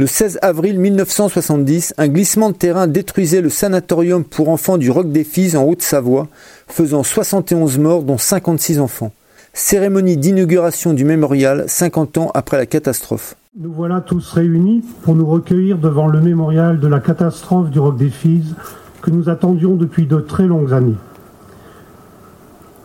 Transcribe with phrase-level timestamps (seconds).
[0.00, 5.12] Le 16 avril 1970, un glissement de terrain détruisait le sanatorium pour enfants du Roc
[5.12, 6.28] des Fises en Haute-Savoie,
[6.68, 9.12] faisant 71 morts dont 56 enfants.
[9.52, 13.36] Cérémonie d'inauguration du mémorial 50 ans après la catastrophe.
[13.58, 17.98] Nous voilà tous réunis pour nous recueillir devant le mémorial de la catastrophe du Roc
[17.98, 18.54] des Fises
[19.02, 20.96] que nous attendions depuis de très longues années.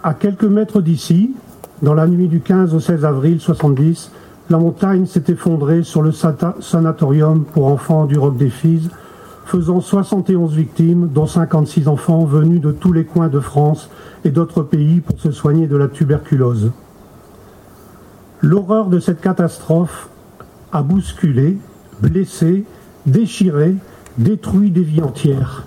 [0.03, 1.31] À quelques mètres d'ici,
[1.81, 4.11] dans la nuit du 15 au 16 avril 70,
[4.49, 8.89] la montagne s'est effondrée sur le sanatorium pour enfants du Roc des Fises,
[9.45, 13.89] faisant 71 victimes, dont 56 enfants venus de tous les coins de France
[14.23, 16.71] et d'autres pays pour se soigner de la tuberculose.
[18.41, 20.09] L'horreur de cette catastrophe
[20.71, 21.57] a bousculé,
[22.01, 22.65] blessé,
[23.07, 23.75] déchiré,
[24.17, 25.63] détruit des vies entières.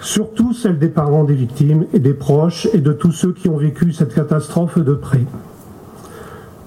[0.00, 3.56] Surtout celles des parents des victimes et des proches et de tous ceux qui ont
[3.56, 5.24] vécu cette catastrophe de près.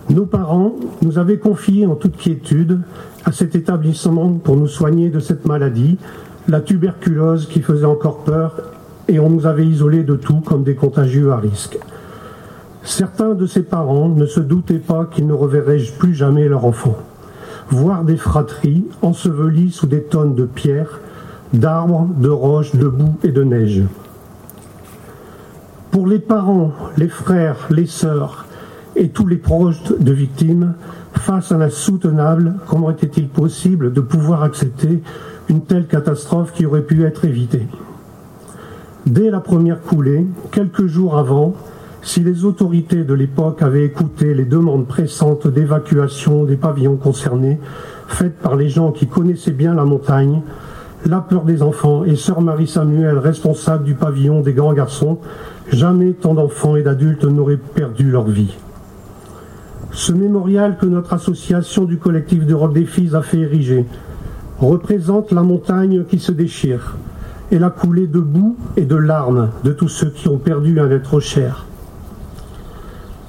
[0.10, 2.80] Nos parents nous avaient confié en toute quiétude
[3.26, 5.98] à cet établissement pour nous soigner de cette maladie,
[6.48, 8.62] la tuberculose qui faisait encore peur,
[9.08, 11.78] et on nous avait isolés de tout comme des contagieux à risque.
[12.84, 16.96] Certains de ces parents ne se doutaient pas qu'ils ne reverraient plus jamais leur enfant
[17.70, 21.00] voir des fratries ensevelies sous des tonnes de pierres,
[21.54, 23.84] d'arbres, de roches, de boue et de neige.
[25.92, 28.46] Pour les parents, les frères, les sœurs
[28.98, 30.74] et tous les proches de victimes,
[31.14, 35.02] face à l'insoutenable, comment était-il possible de pouvoir accepter
[35.50, 37.68] une telle catastrophe qui aurait pu être évitée
[39.06, 41.54] Dès la première coulée, quelques jours avant,
[42.02, 47.60] si les autorités de l'époque avaient écouté les demandes pressantes d'évacuation des pavillons concernés,
[48.08, 50.42] faites par les gens qui connaissaient bien la montagne,
[51.06, 55.20] la peur des enfants et sœur Marie Samuel, responsable du pavillon des grands garçons,
[55.72, 58.58] jamais tant d'enfants et d'adultes n'auraient perdu leur vie.
[59.92, 63.86] Ce mémorial que notre association du collectif de Rock des Filles a fait ériger
[64.60, 66.98] représente la montagne qui se déchire
[67.52, 70.92] et la coulée de boue et de larmes de tous ceux qui ont perdu un
[70.92, 71.66] être cher.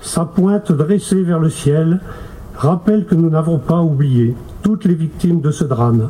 [0.00, 2.00] Sa pointe dressée vers le ciel
[2.54, 6.08] rappelle que nous n'avons pas oublié toutes les victimes de ce drame.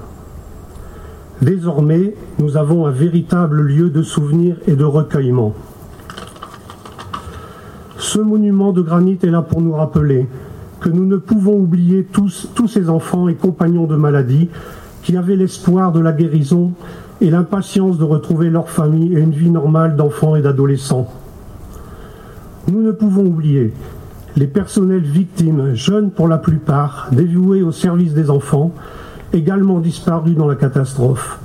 [1.42, 5.54] Désormais, nous avons un véritable lieu de souvenir et de recueillement.
[7.98, 10.28] Ce monument de granit est là pour nous rappeler
[10.80, 14.48] que nous ne pouvons oublier tous, ces enfants et compagnons de maladie
[15.02, 16.72] qui avaient l'espoir de la guérison
[17.20, 21.12] et l'impatience de retrouver leur famille et une vie normale d'enfants et d'adolescents.
[22.68, 23.74] Nous ne pouvons oublier
[24.36, 28.70] les personnels victimes, jeunes pour la plupart, dévoués au service des enfants,
[29.32, 31.40] également disparus dans la catastrophe.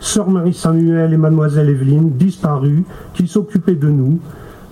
[0.00, 2.84] Sœur Marie Samuel et mademoiselle Evelyne, disparues,
[3.14, 4.18] qui s'occupaient de nous,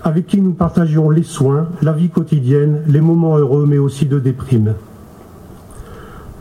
[0.03, 4.19] avec qui nous partagions les soins, la vie quotidienne, les moments heureux, mais aussi de
[4.19, 4.73] déprime.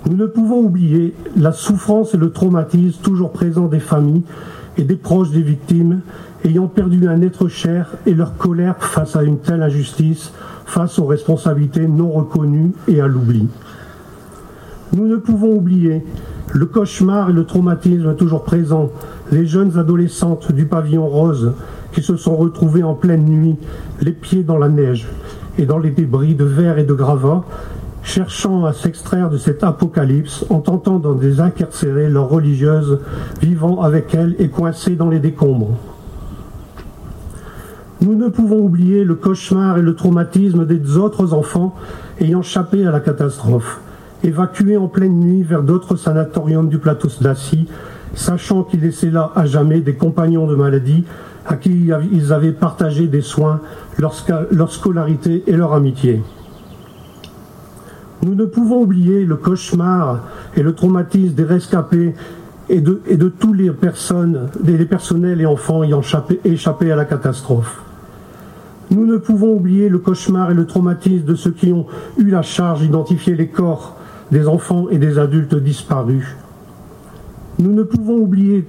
[0.09, 4.25] Nous ne pouvons oublier la souffrance et le traumatisme toujours présents des familles
[4.77, 6.01] et des proches des victimes
[6.45, 10.33] ayant perdu un être cher et leur colère face à une telle injustice,
[10.67, 13.47] face aux responsabilités non reconnues et à l'oubli.
[14.93, 16.05] Nous ne pouvons oublier
[16.53, 18.91] le cauchemar et le traumatisme toujours présents,
[19.31, 21.53] les jeunes adolescentes du pavillon rose
[21.93, 23.57] qui se sont retrouvées en pleine nuit,
[24.01, 25.07] les pieds dans la neige
[25.59, 27.45] et dans les débris de verre et de gravats,
[28.03, 32.99] cherchant à s'extraire de cet apocalypse en tentant d'en désincarcérer leurs religieuses
[33.41, 35.77] vivant avec elles et coincées dans les décombres.
[38.01, 41.77] Nous ne pouvons oublier le cauchemar et le traumatisme des autres enfants
[42.19, 43.81] ayant échappé à la catastrophe,
[44.25, 47.69] évacués en pleine nuit vers d'autres sanatoriums du plateau d'Assis,
[48.15, 51.05] sachant qu'ils laissaient là à jamais des compagnons de maladie
[51.47, 53.61] à qui ils avaient partagé des soins,
[53.99, 56.23] leur, scolarité et leur amitié.
[58.23, 60.21] Nous ne pouvons oublier le cauchemar
[60.57, 62.15] et le traumatisme des rescapés
[62.69, 66.03] et de, tous les personnes, les personnels et enfants ayant
[66.45, 67.83] échappé à la catastrophe.
[68.91, 71.87] Nous ne pouvons oublier le cauchemar et le traumatisme de ceux qui ont
[72.19, 73.97] eu la charge d'identifier les corps
[74.31, 76.37] des enfants et des adultes disparus.
[77.59, 78.67] Nous ne pouvons oublier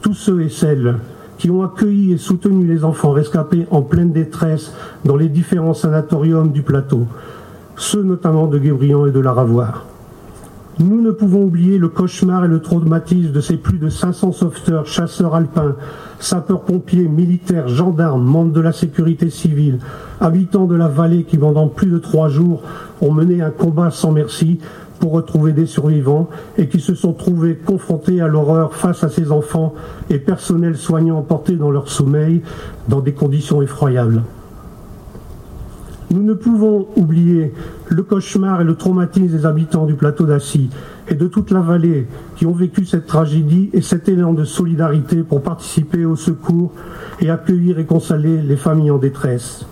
[0.00, 0.96] tous ceux et celles
[1.38, 4.72] qui ont accueilli et soutenu les enfants rescapés en pleine détresse
[5.04, 7.06] dans les différents sanatoriums du plateau,
[7.76, 9.86] ceux notamment de Guébriand et de Laravoir.
[10.80, 14.86] Nous ne pouvons oublier le cauchemar et le traumatisme de ces plus de 500 sauveteurs,
[14.86, 15.76] chasseurs alpins,
[16.18, 19.78] sapeurs-pompiers, militaires, gendarmes, membres de la sécurité civile,
[20.20, 22.62] habitants de la vallée qui pendant plus de trois jours
[23.00, 24.58] ont mené un combat sans merci
[25.00, 29.32] pour retrouver des survivants et qui se sont trouvés confrontés à l'horreur face à ces
[29.32, 29.74] enfants
[30.10, 32.42] et personnels soignants emportés dans leur sommeil
[32.88, 34.22] dans des conditions effroyables.
[36.10, 37.52] Nous ne pouvons oublier
[37.88, 40.70] le cauchemar et le traumatisme des habitants du plateau d'Assis
[41.08, 42.06] et de toute la vallée
[42.36, 46.72] qui ont vécu cette tragédie et cet élan de solidarité pour participer au secours
[47.20, 49.66] et accueillir et consoler les familles en détresse.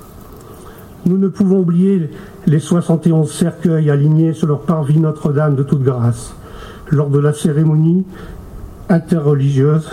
[1.04, 2.10] Nous ne pouvons oublier
[2.46, 6.34] les 71 cercueils alignés sur leur parvis Notre-Dame de toute grâce
[6.90, 8.04] lors de la cérémonie
[8.88, 9.90] interreligieuse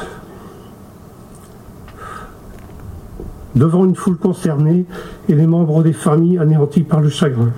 [3.56, 4.86] devant une foule concernée
[5.28, 7.52] et les membres des familles anéantis par le chagrin.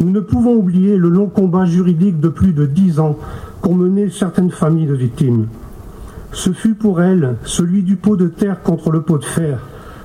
[0.00, 3.16] Nous ne pouvons oublier le long combat juridique de plus de dix ans
[3.62, 5.46] qu'ont mené certaines familles de victimes.
[6.34, 9.60] Ce fut pour elles celui du pot de terre contre le pot de fer,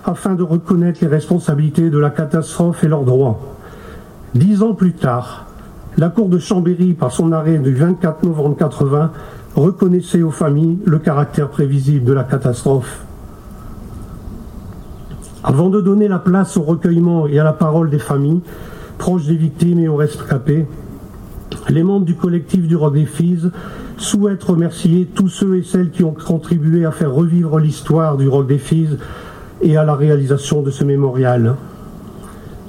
[0.05, 3.39] afin de reconnaître les responsabilités de la catastrophe et leurs droits.
[4.35, 5.47] Dix ans plus tard,
[5.97, 9.11] la Cour de Chambéry, par son arrêt du 24 novembre 80,
[9.55, 13.03] reconnaissait aux familles le caractère prévisible de la catastrophe.
[15.43, 18.41] Avant de donner la place au recueillement et à la parole des familles,
[18.99, 20.67] proches des victimes et aux rescapés,
[21.67, 23.51] les membres du collectif du Rock des Filles
[23.97, 28.47] souhaitent remercier tous ceux et celles qui ont contribué à faire revivre l'histoire du Rock
[28.47, 28.97] des Filles
[29.61, 31.55] et à la réalisation de ce mémorial.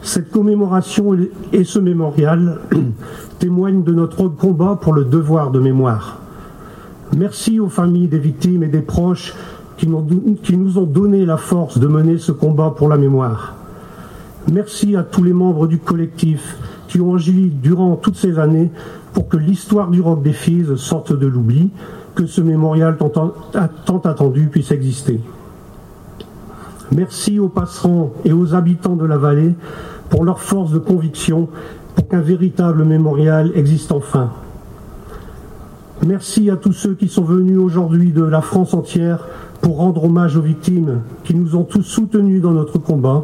[0.02, 1.16] Cette commémoration
[1.52, 2.58] et ce mémorial
[3.38, 6.19] témoignent de notre combat pour le devoir de mémoire.
[7.16, 9.34] Merci aux familles des victimes et des proches
[9.76, 13.54] qui nous ont donné la force de mener ce combat pour la mémoire.
[14.50, 16.56] Merci à tous les membres du collectif
[16.90, 18.70] qui ont agi durant toutes ces années
[19.12, 21.70] pour que l'histoire du rock des filles sorte de l'oubli,
[22.16, 25.20] que ce mémorial tant attendu puisse exister.
[26.92, 29.54] Merci aux passerants et aux habitants de la vallée
[30.08, 31.48] pour leur force de conviction
[31.94, 34.31] pour qu'un véritable mémorial existe enfin.
[36.04, 39.28] Merci à tous ceux qui sont venus aujourd'hui de la France entière
[39.60, 43.22] pour rendre hommage aux victimes qui nous ont tous soutenus dans notre combat.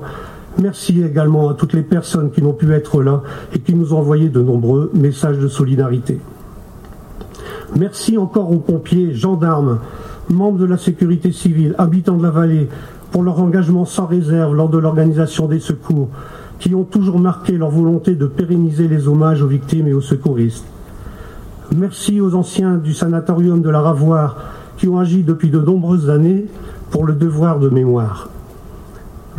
[0.61, 3.23] Merci également à toutes les personnes qui n'ont pu être là
[3.55, 6.19] et qui nous ont envoyé de nombreux messages de solidarité.
[7.79, 9.81] Merci encore aux pompiers, gendarmes,
[10.31, 12.69] membres de la sécurité civile, habitants de la vallée,
[13.11, 16.09] pour leur engagement sans réserve lors de l'organisation des secours,
[16.59, 20.65] qui ont toujours marqué leur volonté de pérenniser les hommages aux victimes et aux secouristes.
[21.77, 24.37] Merci aux anciens du sanatorium de la Ravoire
[24.79, 26.47] qui ont agi depuis de nombreuses années
[26.91, 28.29] pour le devoir de mémoire.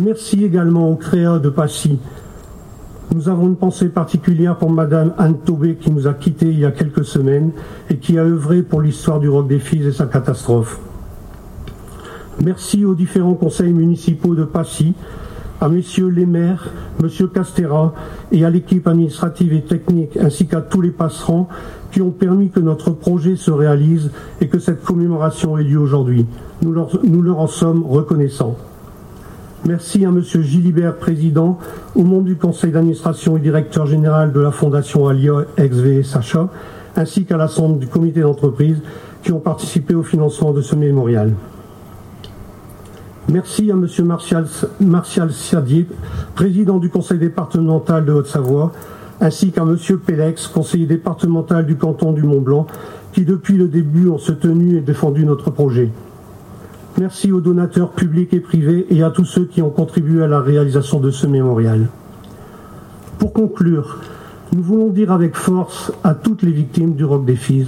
[0.04, 1.98] Merci également aux créas de Passy.
[3.16, 6.66] Nous avons une pensée particulière pour Madame Anne Taubé qui nous a quittés il y
[6.66, 7.50] a quelques semaines
[7.90, 10.80] et qui a œuvré pour l'histoire du Roc des Filles et sa catastrophe.
[12.44, 14.94] Merci aux différents conseils municipaux de Passy,
[15.60, 16.70] à messieurs les maires,
[17.02, 17.96] monsieur Castera
[18.32, 21.50] et à l'équipe administrative et technique ainsi qu'à tous les passerants
[21.92, 24.12] qui ont permis que notre projet se réalise
[24.42, 26.28] et que cette commémoration ait lieu aujourd'hui.
[26.62, 28.58] Nous leur en sommes reconnaissants.
[29.68, 31.60] Merci à Monsieur Gilibert, président,
[31.94, 36.48] aux membres du conseil d'administration et directeur général de la Fondation Alia ex-VSHA,
[36.96, 38.82] ainsi qu'à l'ensemble du comité d'entreprise
[39.24, 41.34] qui ont participé au financement de ce mémorial.
[43.28, 44.48] Merci à Monsieur Martial,
[44.80, 45.32] Martial
[46.34, 48.72] président du conseil départemental de Haute-Savoie,
[49.20, 49.78] ainsi qu'à M.
[49.98, 52.68] Pélex, conseiller départemental du canton du Mont-Blanc,
[53.12, 55.92] qui depuis le début ont soutenu et défendu notre projet.
[57.00, 60.42] Merci aux donateurs publics et privés et à tous ceux qui ont contribué à la
[60.42, 61.90] réalisation de ce mémorial.
[63.20, 64.00] Pour conclure,
[64.52, 67.68] nous voulons dire avec force à toutes les victimes du Roc des Filles,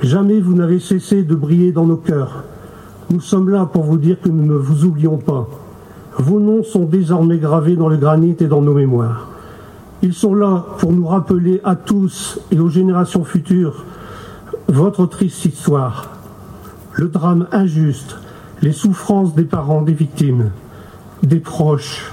[0.00, 2.44] jamais vous n'avez cessé de briller dans nos cœurs.
[3.10, 5.48] Nous sommes là pour vous dire que nous ne vous oublions pas.
[6.16, 9.28] Vos noms sont désormais gravés dans le granit et dans nos mémoires.
[10.02, 13.84] Ils sont là pour nous rappeler à tous et aux générations futures
[14.68, 16.10] votre triste histoire,
[16.92, 18.18] le drame injuste,
[18.62, 20.50] les souffrances des parents des victimes,
[21.22, 22.10] des proches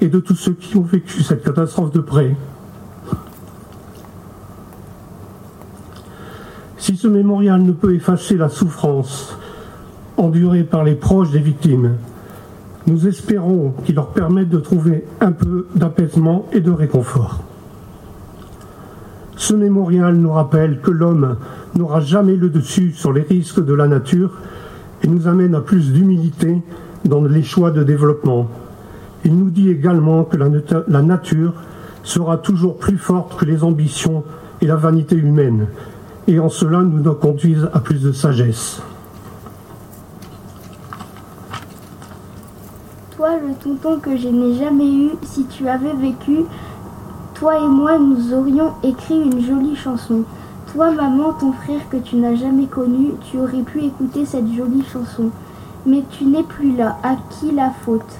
[0.00, 2.34] et de tous ceux qui ont vécu cette catastrophe de près.
[6.78, 9.36] Si ce mémorial ne peut effacer la souffrance
[10.16, 11.96] endurée par les proches des victimes,
[12.86, 17.40] nous espérons qu'il leur permette de trouver un peu d'apaisement et de réconfort.
[19.36, 21.36] Ce mémorial nous rappelle que l'homme
[21.74, 24.32] n'aura jamais le dessus sur les risques de la nature
[25.02, 26.62] et nous amène à plus d'humilité
[27.04, 28.48] dans les choix de développement.
[29.24, 31.54] Il nous dit également que la nature
[32.02, 34.24] sera toujours plus forte que les ambitions
[34.60, 35.66] et la vanité humaine,
[36.26, 38.82] et en cela nous nous conduisent à plus de sagesse.
[43.16, 46.44] Toi, le tonton que je n'ai jamais eu, si tu avais vécu,
[47.34, 50.24] toi et moi, nous aurions écrit une jolie chanson.
[50.72, 54.84] Toi, maman, ton frère que tu n'as jamais connu, tu aurais pu écouter cette jolie
[54.84, 55.30] chanson.
[55.84, 56.96] Mais tu n'es plus là.
[57.02, 58.18] À qui la faute?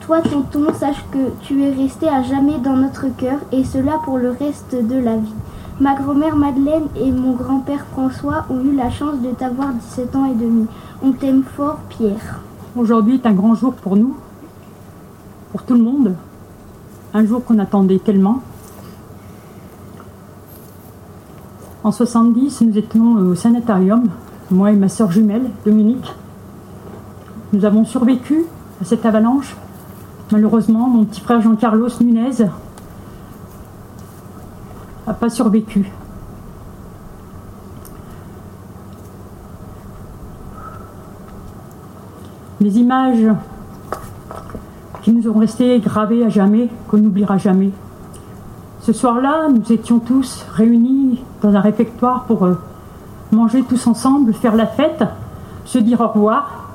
[0.00, 4.18] Toi, tonton, sache que tu es resté à jamais dans notre cœur, et cela pour
[4.18, 5.32] le reste de la vie.
[5.80, 10.26] Ma grand-mère Madeleine et mon grand-père François ont eu la chance de t'avoir 17 ans
[10.26, 10.66] et demi.
[11.02, 12.40] On t'aime fort, Pierre.
[12.76, 14.16] Aujourd'hui est un grand jour pour nous,
[15.50, 16.14] pour tout le monde.
[17.14, 18.42] Un jour qu'on attendait tellement.
[21.86, 24.08] En 70, nous étions au sanatorium,
[24.50, 26.12] moi et ma sœur jumelle, Dominique.
[27.52, 28.44] Nous avons survécu
[28.82, 29.56] à cette avalanche.
[30.32, 32.44] Malheureusement, mon petit frère Jean-Carlos Nunez
[35.06, 35.88] n'a pas survécu.
[42.60, 43.28] Les images
[45.02, 47.70] qui nous ont resté gravées à jamais, qu'on n'oubliera jamais.
[48.80, 52.54] Ce soir-là, nous étions tous réunis dans un réfectoire pour euh,
[53.32, 55.04] manger tous ensemble, faire la fête,
[55.64, 56.70] se dire au revoir.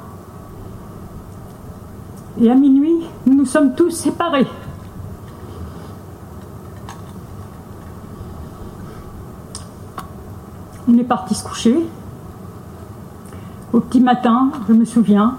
[2.40, 4.48] Et à minuit, nous nous sommes tous séparés.
[10.88, 11.78] On est parti se coucher.
[13.74, 15.38] Au petit matin, je me souviens,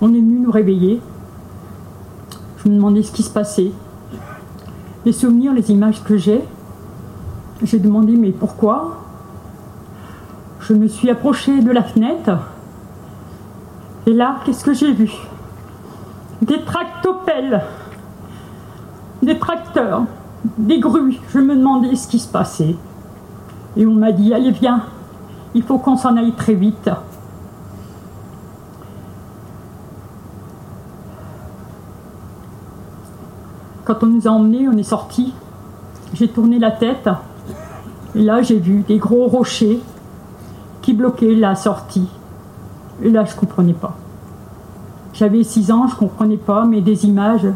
[0.00, 1.00] on est venu nous réveiller.
[2.58, 3.72] Je me demandais ce qui se passait.
[5.04, 6.42] Les souvenirs, les images que j'ai,
[7.62, 8.98] j'ai demandé mais pourquoi?
[10.60, 12.30] Je me suis approchée de la fenêtre.
[14.06, 15.12] Et là, qu'est-ce que j'ai vu?
[16.42, 17.62] Des tractopelles,
[19.22, 20.04] des tracteurs,
[20.58, 21.18] des grues.
[21.32, 22.76] Je me demandais ce qui se passait.
[23.76, 24.84] Et on m'a dit, allez viens,
[25.54, 26.90] il faut qu'on s'en aille très vite.
[33.84, 35.34] Quand on nous a emmenés, on est sortis.
[36.14, 37.08] J'ai tourné la tête.
[38.14, 39.80] Là, j'ai vu des gros rochers
[40.82, 42.08] qui bloquaient la sortie.
[43.02, 43.96] Et là, je comprenais pas.
[45.12, 47.46] J'avais six ans, je ne comprenais pas, mais des images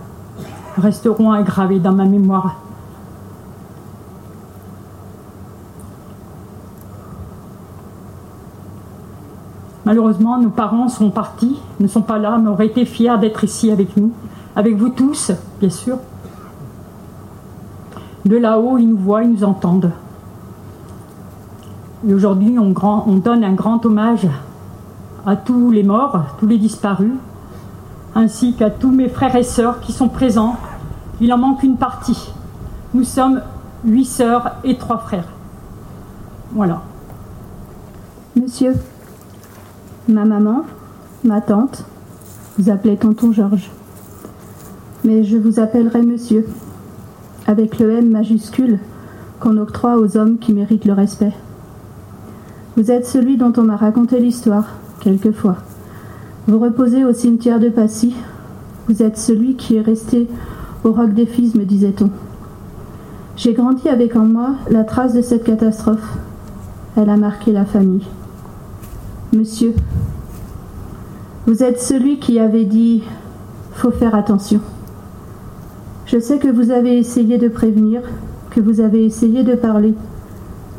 [0.79, 2.57] resteront aggravées dans ma mémoire.
[9.85, 13.71] Malheureusement, nos parents sont partis, ne sont pas là, mais auraient été fiers d'être ici
[13.71, 14.13] avec nous,
[14.57, 15.99] avec vous tous, bien sûr.
[18.25, 19.91] De là-haut, ils nous voient, ils nous entendent.
[22.07, 22.75] Et aujourd'hui, on,
[23.07, 24.27] on, donne un grand hommage
[25.25, 27.13] à tous les morts, tous les disparus,
[28.15, 30.57] ainsi qu'à tous mes frères et sœurs qui sont présents.
[31.21, 32.31] Il en manque une partie.
[32.93, 33.41] Nous sommes
[33.85, 35.29] huit sœurs et trois frères.
[36.53, 36.83] Voilà.
[38.37, 38.75] Monsieur,
[40.07, 40.65] Ma maman,
[41.25, 41.85] ma tante,
[42.59, 43.71] vous appelez tonton Georges.
[45.03, 46.47] Mais je vous appellerai monsieur,
[47.47, 48.81] avec le M majuscule
[49.41, 51.33] qu'on octroie aux hommes qui méritent le respect.
[52.77, 54.67] Vous êtes celui dont on m'a raconté l'histoire,
[54.99, 55.59] quelquefois.
[56.49, 58.17] Vous reposez au cimetière de Passy.
[58.89, 60.27] Vous êtes celui qui est resté
[60.83, 62.11] au roc des Fils, me disait-on.
[63.37, 66.19] J'ai grandi avec en moi la trace de cette catastrophe.
[66.97, 68.07] Elle a marqué la famille.
[69.33, 69.73] Monsieur,
[71.47, 73.05] vous êtes celui qui avait dit
[73.75, 74.61] faut faire attention.
[76.07, 78.03] Je sais que vous avez essayé de prévenir,
[78.51, 79.95] que vous avez essayé de parler.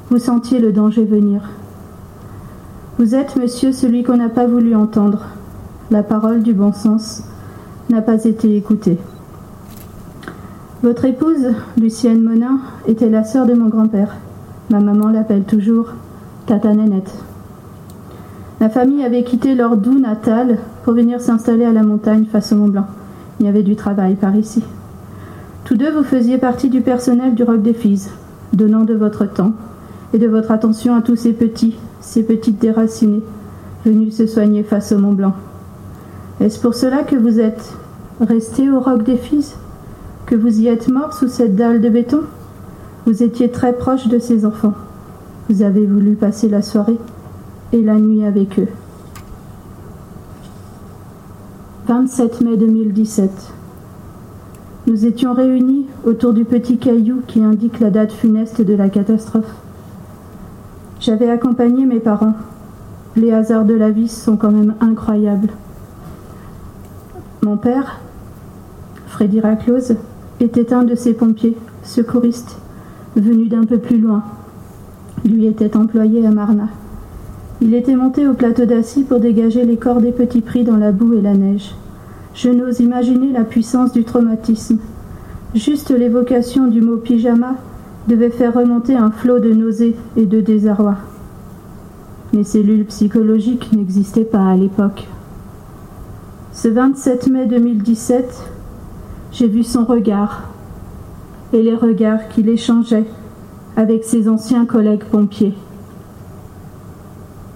[0.10, 1.42] Vous sentiez le danger venir.
[2.98, 5.26] Vous êtes, monsieur, celui qu'on n'a pas voulu entendre.
[5.92, 7.24] La parole du bon sens
[7.90, 8.98] n'a pas été écoutée.
[10.82, 14.16] Votre épouse, Lucienne Monin, était la sœur de mon grand-père.
[14.70, 15.90] Ma maman l'appelle toujours
[16.46, 17.14] Tata Nénette.
[18.62, 22.56] La famille avait quitté leur doux natal pour venir s'installer à la montagne face au
[22.56, 22.88] Mont Blanc.
[23.42, 24.64] Il y avait du travail par ici.
[25.66, 28.08] Tous deux, vous faisiez partie du personnel du Roc des Filles,
[28.54, 29.52] donnant de votre temps
[30.14, 33.24] et de votre attention à tous ces petits, ces petites déracinées,
[33.86, 35.34] venus se soigner face au Mont Blanc.
[36.40, 37.74] Est-ce pour cela que vous êtes
[38.20, 39.54] resté au Roc des Filles
[40.26, 42.22] Que vous y êtes mort sous cette dalle de béton?
[43.06, 44.74] Vous étiez très proche de ces enfants.
[45.50, 46.98] Vous avez voulu passer la soirée
[47.72, 48.68] et la nuit avec eux.
[51.88, 53.30] 27 mai 2017.
[54.88, 59.54] Nous étions réunis autour du petit caillou qui indique la date funeste de la catastrophe.
[61.06, 62.34] J'avais accompagné mes parents.
[63.16, 65.50] Les hasards de la vie sont quand même incroyables.
[67.44, 68.00] Mon père,
[69.06, 69.98] Freddy Raclose,
[70.40, 72.58] était un de ces pompiers, secouristes,
[73.16, 74.24] venus d'un peu plus loin.
[75.24, 76.70] Lui était employé à Marna.
[77.62, 80.92] Il était monté au plateau d'assis pour dégager les corps des petits pris dans la
[80.92, 81.76] boue et la neige.
[82.34, 84.80] Je n'ose imaginer la puissance du traumatisme.
[85.54, 87.58] Juste l'évocation du mot pyjama
[88.08, 90.96] devait faire remonter un flot de nausées et de désarroi.
[92.34, 95.08] Les cellules psychologiques n'existaient pas à l'époque.
[96.52, 98.50] Ce 27 mai 2017,
[99.32, 100.44] j'ai vu son regard
[101.54, 103.06] et les regards qu'il échangeait
[103.76, 105.54] avec ses anciens collègues pompiers.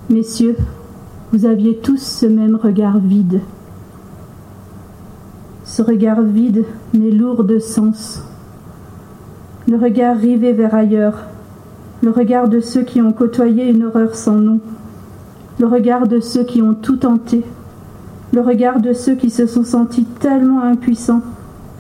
[0.10, 0.58] Messieurs,
[1.32, 3.42] vous aviez tous ce même regard vide.
[5.64, 8.24] Ce regard vide mais lourd de sens.
[9.70, 11.26] Le regard rivé vers ailleurs,
[12.02, 14.60] le regard de ceux qui ont côtoyé une horreur sans nom,
[15.60, 17.44] le regard de ceux qui ont tout tenté,
[18.34, 21.22] le regard de ceux qui se sont sentis tellement impuissants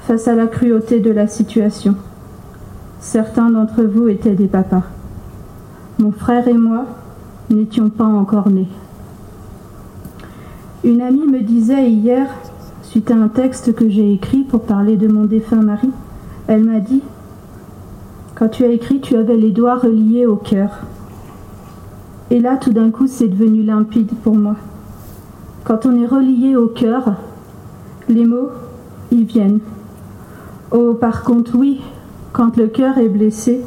[0.01, 1.95] face à la cruauté de la situation.
[2.99, 4.83] Certains d'entre vous étaient des papas.
[5.97, 6.85] Mon frère et moi
[7.49, 8.69] n'étions pas encore nés.
[10.83, 12.27] Une amie me disait hier,
[12.83, 15.89] suite à un texte que j'ai écrit pour parler de mon défunt mari,
[16.47, 17.01] elle m'a dit
[18.39, 20.69] Quand tu as écrit, tu avais les doigts reliés au cœur.
[22.31, 24.55] Et là, tout d'un coup, c'est devenu limpide pour moi.
[25.65, 27.15] Quand on est relié au cœur,
[28.07, 28.47] les mots,
[29.11, 29.59] ils viennent.
[30.71, 31.81] Oh, par contre, oui,
[32.31, 33.59] quand le cœur est blessé,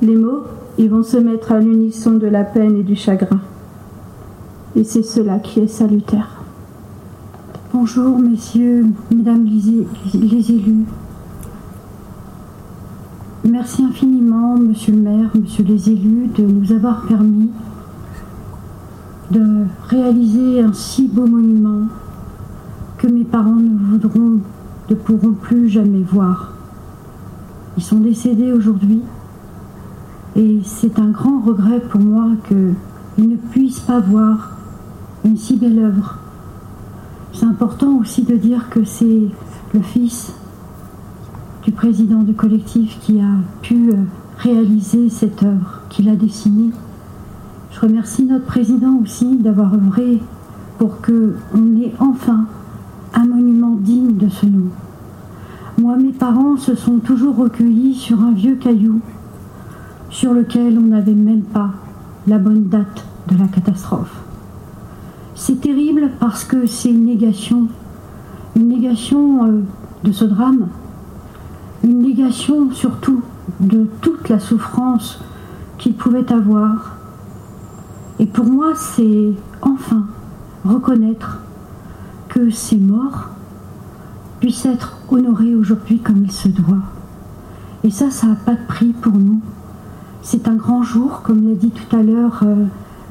[0.00, 0.44] les mots,
[0.78, 3.40] ils vont se mettre à l'unisson de la peine et du chagrin.
[4.74, 6.42] Et c'est cela qui est salutaire.
[7.74, 10.86] Bonjour, messieurs, mesdames les élus.
[13.46, 17.50] Merci infiniment, monsieur le maire, monsieur les élus, de nous avoir permis
[19.30, 21.88] de réaliser un si beau monument
[22.96, 24.40] que mes parents ne voudront
[24.88, 26.52] ne pourront plus jamais voir.
[27.76, 29.02] Ils sont décédés aujourd'hui
[30.36, 34.52] et c'est un grand regret pour moi qu'ils ne puissent pas voir
[35.22, 36.16] une si belle œuvre.
[37.34, 39.28] C'est important aussi de dire que c'est
[39.74, 40.32] le fils
[41.64, 43.94] du président du collectif qui a pu euh,
[44.38, 46.70] réaliser cette œuvre qu'il a dessinée.
[47.70, 50.20] Je remercie notre président aussi d'avoir œuvré
[50.78, 52.44] pour que on ait enfin
[53.14, 54.66] un monument digne de ce nom.
[55.78, 59.00] Moi, mes parents se sont toujours recueillis sur un vieux caillou
[60.10, 61.70] sur lequel on n'avait même pas
[62.26, 64.22] la bonne date de la catastrophe.
[65.34, 67.68] C'est terrible parce que c'est une négation,
[68.54, 69.60] une négation euh,
[70.04, 70.68] de ce drame,
[71.84, 73.22] une négation surtout
[73.60, 75.20] de toute la souffrance
[75.76, 76.96] qu'il pouvait avoir.
[78.18, 80.06] Et pour moi, c'est enfin
[80.64, 81.40] reconnaître
[82.28, 83.28] que ces morts
[84.40, 86.82] puissent être honorés aujourd'hui comme il se doit.
[87.82, 89.40] Et ça, ça n'a pas de prix pour nous.
[90.22, 92.64] C'est un grand jour, comme l'a dit tout à l'heure euh,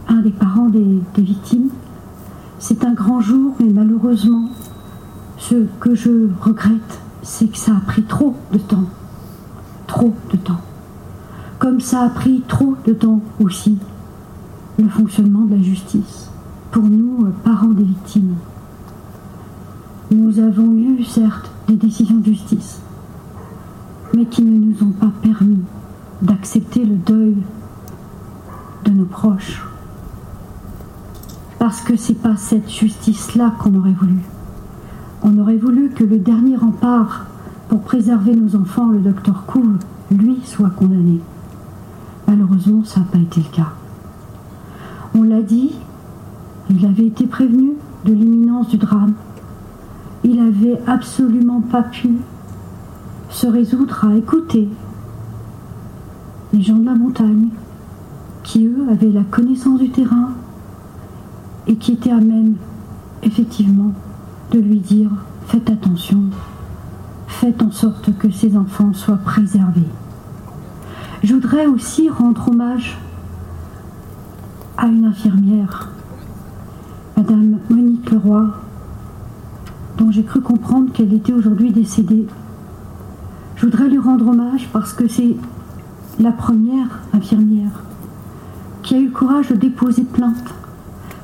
[0.08, 1.70] un des parents des, des victimes.
[2.58, 4.50] C'est un grand jour, mais malheureusement,
[5.38, 8.86] ce que je regrette, c'est que ça a pris trop de temps.
[9.88, 10.62] Trop de temps.
[11.58, 13.78] Comme ça a pris trop de temps aussi
[14.78, 16.30] le fonctionnement de la justice.
[16.72, 18.36] Pour nous, euh, parents des victimes.
[20.12, 22.82] Nous avons eu, certes, des décisions de justice,
[24.14, 25.62] mais qui ne nous ont pas permis
[26.22, 27.38] d'accepter le deuil
[28.86, 29.64] de nos proches.
[31.58, 34.20] Parce que c'est pas cette justice-là qu'on aurait voulu.
[35.24, 37.26] On aurait voulu que le dernier rempart
[37.70, 39.78] pour préserver nos enfants, le docteur Couve,
[40.12, 41.20] lui, soit condamné.
[42.28, 43.72] Malheureusement, ça n'a pas été le cas.
[45.16, 45.72] On l'a dit,
[46.70, 47.74] il avait été prévenu
[48.06, 49.14] de l'imminence du drame
[50.24, 52.10] il avait absolument pas pu
[53.30, 54.70] se résoudre à écouter
[56.54, 57.50] les gens de la montagne
[58.44, 60.30] qui, eux, avaient la connaissance du terrain
[61.68, 62.56] et qui étaient à même,
[63.22, 63.92] effectivement,
[64.54, 65.10] de lui dire
[65.48, 66.26] faites attention,
[67.28, 69.82] faites en sorte que ces enfants soient préservés.
[71.24, 73.00] Je voudrais aussi rendre hommage
[74.78, 75.90] à une infirmière,
[77.18, 78.46] Madame Monique Leroy,
[79.98, 82.28] dont j'ai cru comprendre qu'elle était aujourd'hui décédée.
[83.56, 85.36] Je voudrais lui rendre hommage parce que c'est
[86.20, 87.84] la première infirmière
[88.84, 90.54] qui a eu courage de déposer plainte,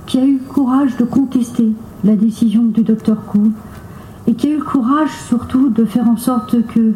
[0.07, 3.51] qui a eu courage de contester la décision du docteur Kuhn
[4.27, 6.93] et qui a eu le courage surtout de faire en sorte qu'il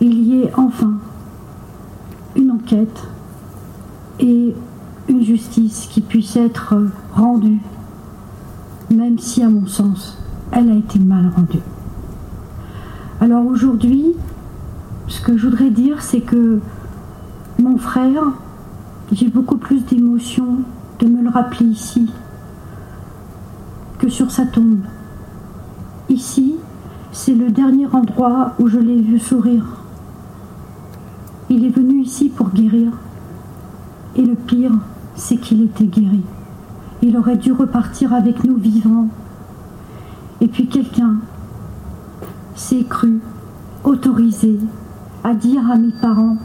[0.00, 0.94] y ait enfin
[2.36, 3.02] une enquête
[4.20, 4.54] et
[5.08, 6.74] une justice qui puisse être
[7.12, 7.60] rendue,
[8.90, 10.18] même si à mon sens,
[10.52, 11.62] elle a été mal rendue.
[13.20, 14.14] Alors aujourd'hui,
[15.08, 16.60] ce que je voudrais dire, c'est que
[17.62, 18.24] mon frère,
[19.12, 20.58] j'ai beaucoup plus d'émotion
[20.98, 22.10] de me le rappeler ici
[24.08, 24.80] sur sa tombe.
[26.08, 26.56] Ici,
[27.12, 29.64] c'est le dernier endroit où je l'ai vu sourire.
[31.50, 32.92] Il est venu ici pour guérir.
[34.16, 34.72] Et le pire,
[35.14, 36.22] c'est qu'il était guéri.
[37.02, 39.08] Il aurait dû repartir avec nous vivants.
[40.40, 41.16] Et puis quelqu'un
[42.54, 43.20] s'est cru
[43.84, 44.58] autorisé
[45.22, 46.36] à dire à mes parents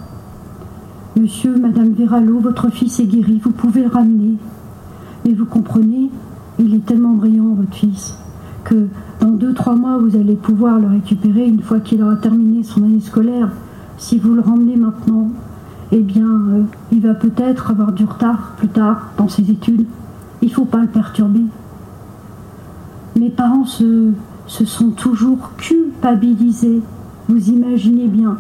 [1.19, 4.35] Monsieur, Madame Veralo, votre fils est guéri, vous pouvez le ramener.
[5.25, 6.09] Mais vous comprenez,
[6.59, 8.15] il est tellement brillant, votre fils,
[8.63, 8.87] que
[9.21, 12.83] dans deux, trois mois, vous allez pouvoir le récupérer une fois qu'il aura terminé son
[12.83, 13.49] année scolaire.
[13.97, 15.29] Si vous le ramenez maintenant,
[15.91, 19.85] eh bien, euh, il va peut-être avoir du retard plus tard dans ses études.
[20.41, 21.43] Il ne faut pas le perturber.
[23.17, 24.13] Mes parents se
[24.47, 26.81] sont toujours culpabilisés,
[27.27, 28.37] vous imaginez bien,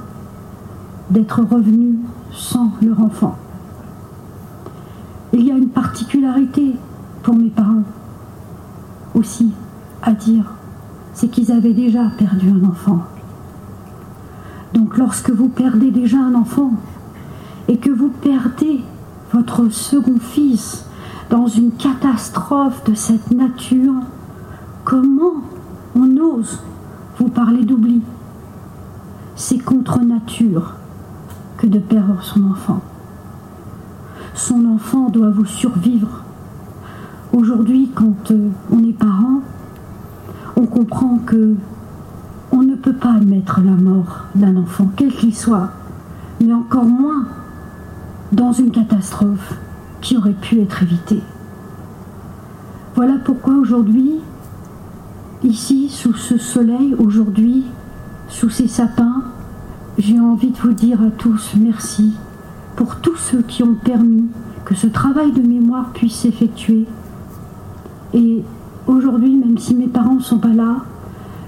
[1.09, 1.95] d'être revenus
[2.31, 3.37] sans leur enfant.
[5.33, 6.75] Il y a une particularité
[7.23, 7.83] pour mes parents
[9.13, 9.51] aussi
[10.01, 10.45] à dire,
[11.13, 13.01] c'est qu'ils avaient déjà perdu un enfant.
[14.73, 16.73] Donc lorsque vous perdez déjà un enfant
[17.67, 18.81] et que vous perdez
[19.33, 20.85] votre second fils
[21.29, 23.95] dans une catastrophe de cette nature,
[24.83, 25.43] comment
[25.95, 26.59] on ose
[27.17, 28.01] vous parler d'oubli?
[29.35, 30.73] C'est contre nature
[31.57, 32.81] que de perdre son enfant.
[34.33, 36.23] Son enfant doit vous survivre.
[37.31, 39.41] Aujourd'hui, quand euh, on est parent,
[40.55, 41.55] on comprend que
[42.51, 45.69] on ne peut pas admettre la mort d'un enfant, quel qu'il soit,
[46.41, 47.27] mais encore moins
[48.31, 49.59] dans une catastrophe
[50.01, 51.21] qui aurait pu être évitée.
[52.95, 54.13] Voilà pourquoi aujourd'hui,
[55.43, 57.63] ici, sous ce soleil, aujourd'hui,
[58.27, 59.23] sous ces sapins,
[59.99, 62.13] j'ai envie de vous dire à tous merci
[62.75, 64.25] pour tous ceux qui ont permis
[64.65, 66.85] que ce travail de mémoire puisse s'effectuer.
[68.13, 68.43] Et
[68.87, 70.77] aujourd'hui, même si mes parents ne sont pas là,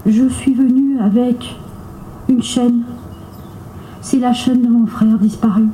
[0.06, 1.56] je suis venue avec
[2.30, 2.84] une chaîne.
[4.02, 5.68] C'est la chaîne de mon frère disparu.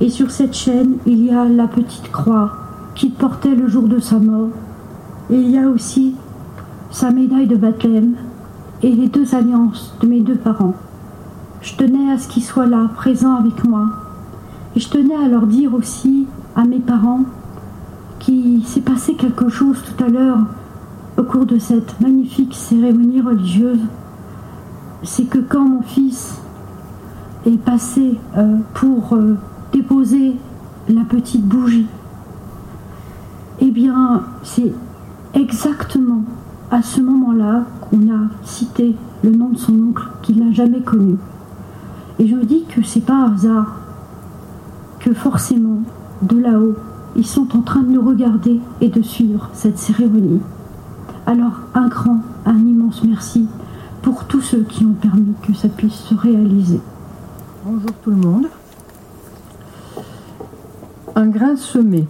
[0.00, 2.52] Et sur cette chaîne, il y a la petite croix
[2.94, 4.50] qu'il portait le jour de sa mort.
[5.30, 6.14] Et il y a aussi
[6.90, 8.14] sa médaille de baptême
[8.82, 10.74] et les deux alliances de mes deux parents.
[11.60, 13.86] Je tenais à ce qu'ils soient là, présents avec moi.
[14.76, 17.24] Et je tenais à leur dire aussi à mes parents
[18.18, 20.38] qu'il s'est passé quelque chose tout à l'heure
[21.16, 23.80] au cours de cette magnifique cérémonie religieuse.
[25.02, 26.40] C'est que quand mon fils
[27.46, 29.36] est passé euh, pour euh,
[29.72, 30.36] déposer
[30.88, 31.86] la petite bougie,
[33.60, 34.72] eh bien, c'est
[35.34, 36.22] exactement
[36.70, 41.16] à ce moment-là qu'on a cité le nom de son oncle qu'il n'a jamais connu.
[42.18, 43.76] Et je dis que c'est pas hasard
[45.00, 45.82] que forcément,
[46.22, 46.74] de là-haut,
[47.18, 50.40] ils sont en train de nous regarder et de suivre cette cérémonie.
[51.26, 53.48] Alors un grand, un immense merci
[54.02, 56.80] pour tous ceux qui ont permis que ça puisse se réaliser.
[57.66, 58.46] Bonjour tout le monde.
[61.16, 62.06] Un grain semé.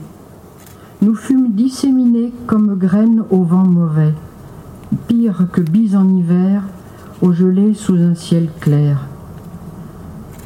[1.01, 4.12] Nous fûmes disséminés comme graines au vent mauvais,
[5.07, 6.64] pire que bise en hiver,
[7.23, 9.07] au gelé sous un ciel clair.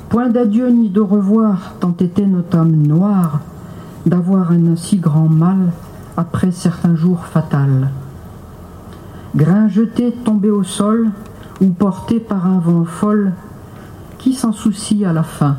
[0.08, 3.40] Point d'adieu ni de revoir, tant était notre âme noire
[4.06, 5.72] d'avoir un si grand mal
[6.16, 7.90] après certains jours fatals.
[9.34, 11.10] Grain jeté tombé au sol
[11.60, 13.32] ou porté par un vent folle,
[14.18, 15.56] qui s'en soucie à la fin?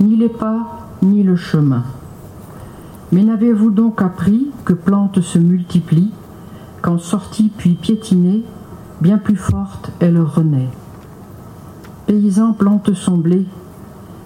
[0.00, 1.84] Ni les pas, ni le chemin.
[3.12, 6.12] Mais n'avez-vous donc appris que plantes se multiplient,
[6.82, 8.44] qu'en sortie puis piétinée,
[9.00, 10.68] bien plus forte elle renaît?
[12.06, 13.46] Paysan plante son blé,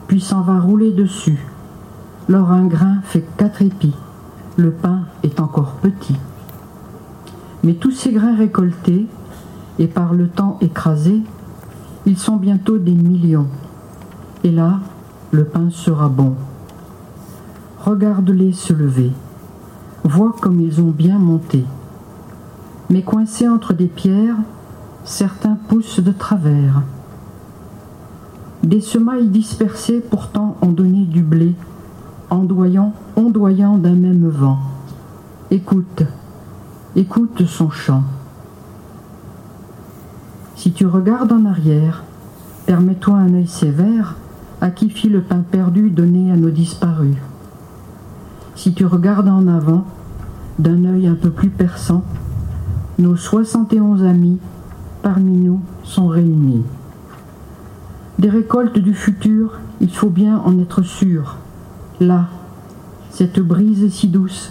[0.07, 1.39] puis s'en va rouler dessus.
[2.27, 3.95] Lors un grain fait quatre épis,
[4.57, 6.17] le pain est encore petit.
[7.63, 9.07] Mais tous ces grains récoltés,
[9.79, 11.23] et par le temps écrasés,
[12.07, 13.49] ils sont bientôt des millions.
[14.43, 14.81] Et là,
[15.33, 16.35] le pain sera bon.
[17.81, 19.11] Regarde-les se lever.
[20.05, 21.65] Vois comme ils ont bien monté.
[22.89, 24.37] Mais coincés entre des pierres,
[25.05, 26.83] certains poussent de travers.
[28.63, 31.55] Des semailles dispersées pourtant ont donné du blé,
[32.31, 34.59] ondoyant, ondoyant d'un même vent.
[35.51, 36.03] Écoute,
[36.97, 38.03] écoute son chant.
[40.57, 42.05] Si tu regardes en arrière,
[42.67, 44.17] permets-toi un œil sévère
[44.61, 47.17] à qui fit le pain perdu donné à nos disparus.
[48.55, 49.85] Si tu regardes en avant,
[50.59, 52.05] d'un œil un peu plus perçant,
[52.99, 54.39] nos soixante et onze amis
[55.03, 56.63] parmi nous sont réunis.
[58.19, 61.37] Des récoltes du futur, il faut bien en être sûr.
[62.01, 62.27] Là,
[63.11, 64.51] cette brise si douce,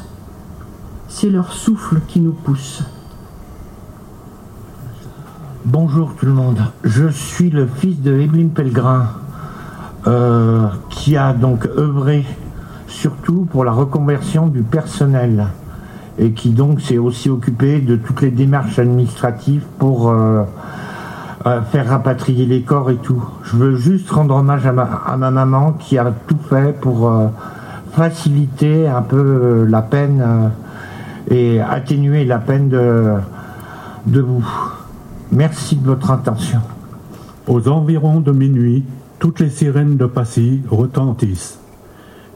[1.09, 2.83] c'est leur souffle qui nous pousse.
[5.65, 9.09] Bonjour tout le monde, je suis le fils de Evelyne Pellegrin,
[10.07, 12.25] euh, qui a donc œuvré
[12.87, 15.47] surtout pour la reconversion du personnel
[16.17, 20.43] et qui donc s'est aussi occupé de toutes les démarches administratives pour euh,
[21.45, 23.23] euh, faire rapatrier les corps et tout.
[23.43, 27.27] Je veux juste rendre hommage à ma, maman qui a tout fait pour euh,
[27.91, 30.51] faciliter un peu la peine
[31.29, 33.15] et atténuer la peine de,
[34.07, 34.45] de vous.
[35.31, 36.59] Merci de votre attention.
[37.47, 38.83] Aux environs de minuit,
[39.19, 41.59] toutes les sirènes de Passy retentissent.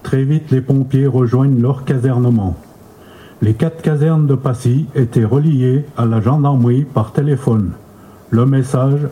[0.04, 2.56] Très vite, les pompiers rejoignent leur casernement.
[3.41, 7.72] Les quatre casernes de Passy étaient reliées à la gendarmerie par téléphone.
[8.30, 9.08] Le message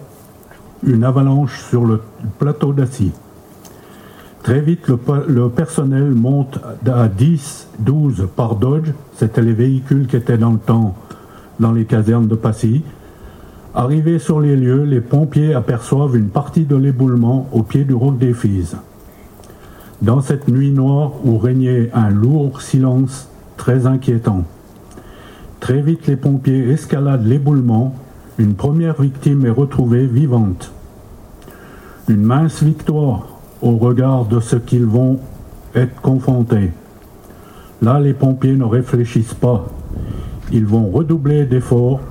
[0.86, 2.02] une avalanche sur le
[2.38, 3.12] plateau d'Assy.
[4.44, 10.38] Très vite, le, personnel monte à 10, 12 par Dodge, c'était les véhicules qui étaient
[10.38, 10.96] dans le temps
[11.60, 12.84] dans les casernes de Passy.
[13.74, 18.18] Arrivés sur les lieux, les pompiers aperçoivent une partie de l'éboulement au pied du roc
[18.20, 18.78] des Fises.
[20.02, 24.44] Dans cette nuit noire où régnait un lourd silence très inquiétant.
[25.60, 27.96] Très vite, les pompiers escaladent l'éboulement.
[28.38, 30.74] Une première victime est retrouvée vivante.
[32.10, 33.28] Une mince victoire
[33.62, 35.20] au regard de ce qu'ils vont
[35.74, 36.72] être confrontés.
[37.82, 39.66] Là, les pompiers ne réfléchissent pas.
[40.52, 42.02] Ils vont redoubler d'efforts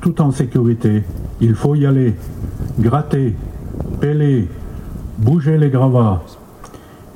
[0.00, 1.04] tout en sécurité.
[1.40, 2.14] Il faut y aller.
[2.78, 3.34] Gratter,
[4.00, 4.46] peler,
[5.18, 6.22] bouger les gravats.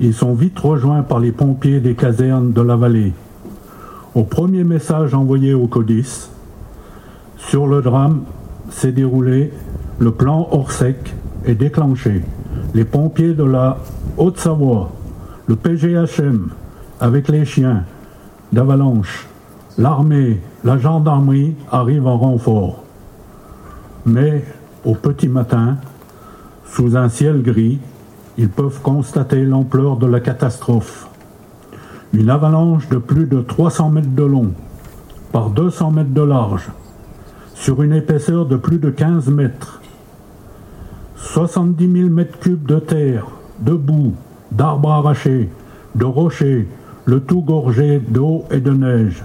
[0.00, 3.12] Ils sont vite rejoints par les pompiers des casernes de la vallée.
[4.14, 6.30] Au premier message envoyé au CODIS,
[7.38, 8.24] sur le drame
[8.70, 9.52] s'est déroulé,
[9.98, 11.14] le plan Orsec
[11.46, 12.22] est déclenché.
[12.74, 13.78] Les pompiers de la
[14.18, 14.90] Haute-Savoie,
[15.46, 16.50] le PGHM,
[17.00, 17.84] avec les chiens
[18.52, 19.26] d'avalanche,
[19.78, 22.82] l'armée, la gendarmerie arrivent en renfort.
[24.04, 24.44] Mais
[24.84, 25.76] au petit matin,
[26.66, 27.78] sous un ciel gris,
[28.36, 31.08] ils peuvent constater l'ampleur de la catastrophe.
[32.12, 34.52] Une avalanche de plus de 300 mètres de long
[35.32, 36.68] par 200 mètres de large
[37.58, 39.82] sur une épaisseur de plus de 15 mètres.
[41.16, 43.26] 70 000 mètres cubes de terre,
[43.58, 44.14] de boue,
[44.52, 45.50] d'arbres arrachés,
[45.96, 46.68] de rochers,
[47.04, 49.24] le tout gorgé d'eau et de neige.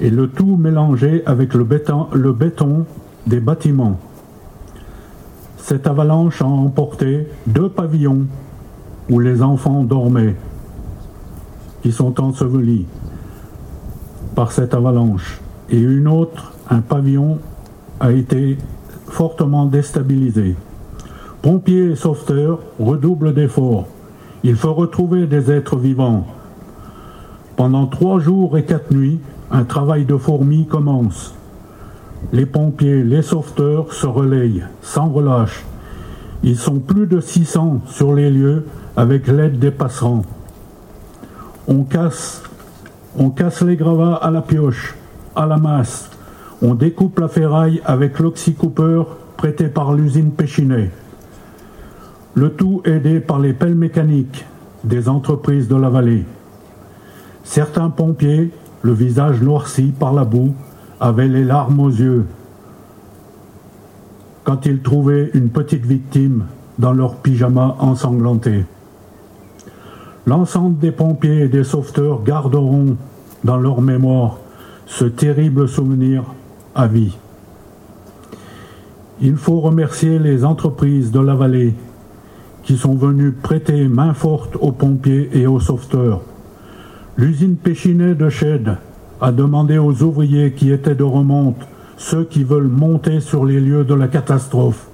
[0.00, 2.84] Et le tout mélangé avec le béton, le béton
[3.26, 3.98] des bâtiments.
[5.56, 8.26] Cette avalanche a emporté deux pavillons
[9.08, 10.36] où les enfants dormaient
[11.82, 12.86] qui sont ensevelis
[14.34, 15.40] par cette avalanche.
[15.70, 17.38] Et une autre, un pavillon,
[18.00, 18.58] a été
[19.06, 20.56] fortement déstabilisé.
[21.42, 23.86] Pompiers et sauveteurs redoublent d'efforts.
[24.44, 26.26] Il faut retrouver des êtres vivants.
[27.56, 31.34] Pendant trois jours et quatre nuits, un travail de fourmi commence.
[32.32, 35.64] Les pompiers, les sauveteurs se relayent sans relâche.
[36.42, 40.24] Ils sont plus de 600 sur les lieux avec l'aide des passerants
[41.68, 42.42] on casse,
[43.16, 44.96] on casse les gravats à la pioche,
[45.36, 46.08] à la masse,
[46.62, 50.90] on découpe la ferraille avec l'oxycoupeur prêté par l'usine Péchinet.
[52.34, 54.44] Le tout aidé par les pelles mécaniques
[54.84, 56.24] des entreprises de la vallée.
[57.44, 58.50] Certains pompiers,
[58.82, 60.54] le visage noirci par la boue,
[61.00, 62.26] avaient les larmes aux yeux
[64.44, 66.46] quand ils trouvaient une petite victime
[66.78, 68.64] dans leur pyjama ensanglanté.
[70.26, 72.96] L'ensemble des pompiers et des sauveteurs garderont
[73.44, 74.38] dans leur mémoire
[74.86, 76.24] ce terrible souvenir
[76.78, 76.88] à.
[79.20, 81.74] Il faut remercier les entreprises de la vallée
[82.62, 86.22] qui sont venues prêter main forte aux pompiers et aux sauveteurs.
[87.16, 88.76] L'usine Péchinet de Chède
[89.20, 93.84] a demandé aux ouvriers qui étaient de remonte, ceux qui veulent monter sur les lieux
[93.84, 94.88] de la catastrophe,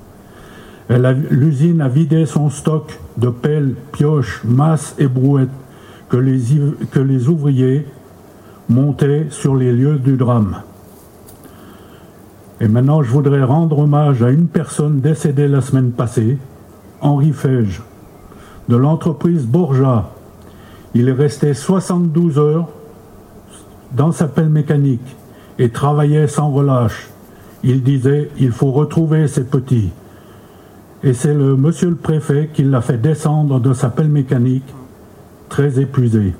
[0.88, 5.48] L'usine a vidé son stock de pelles, pioches, masses et brouettes
[6.10, 6.40] que les,
[6.90, 7.86] que les ouvriers
[8.68, 10.62] montaient sur les lieux du drame.
[12.60, 16.38] Et maintenant, je voudrais rendre hommage à une personne décédée la semaine passée,
[17.00, 17.82] Henri Fège,
[18.68, 20.10] de l'entreprise Borja.
[20.94, 22.68] Il est resté 72 heures
[23.92, 25.16] dans sa pelle mécanique
[25.58, 27.08] et travaillait sans relâche.
[27.64, 29.90] Il disait, il faut retrouver ces petits
[31.04, 34.64] et c'est le monsieur le préfet qui l'a fait descendre de sa pelle mécanique,
[35.50, 36.34] très épuisé.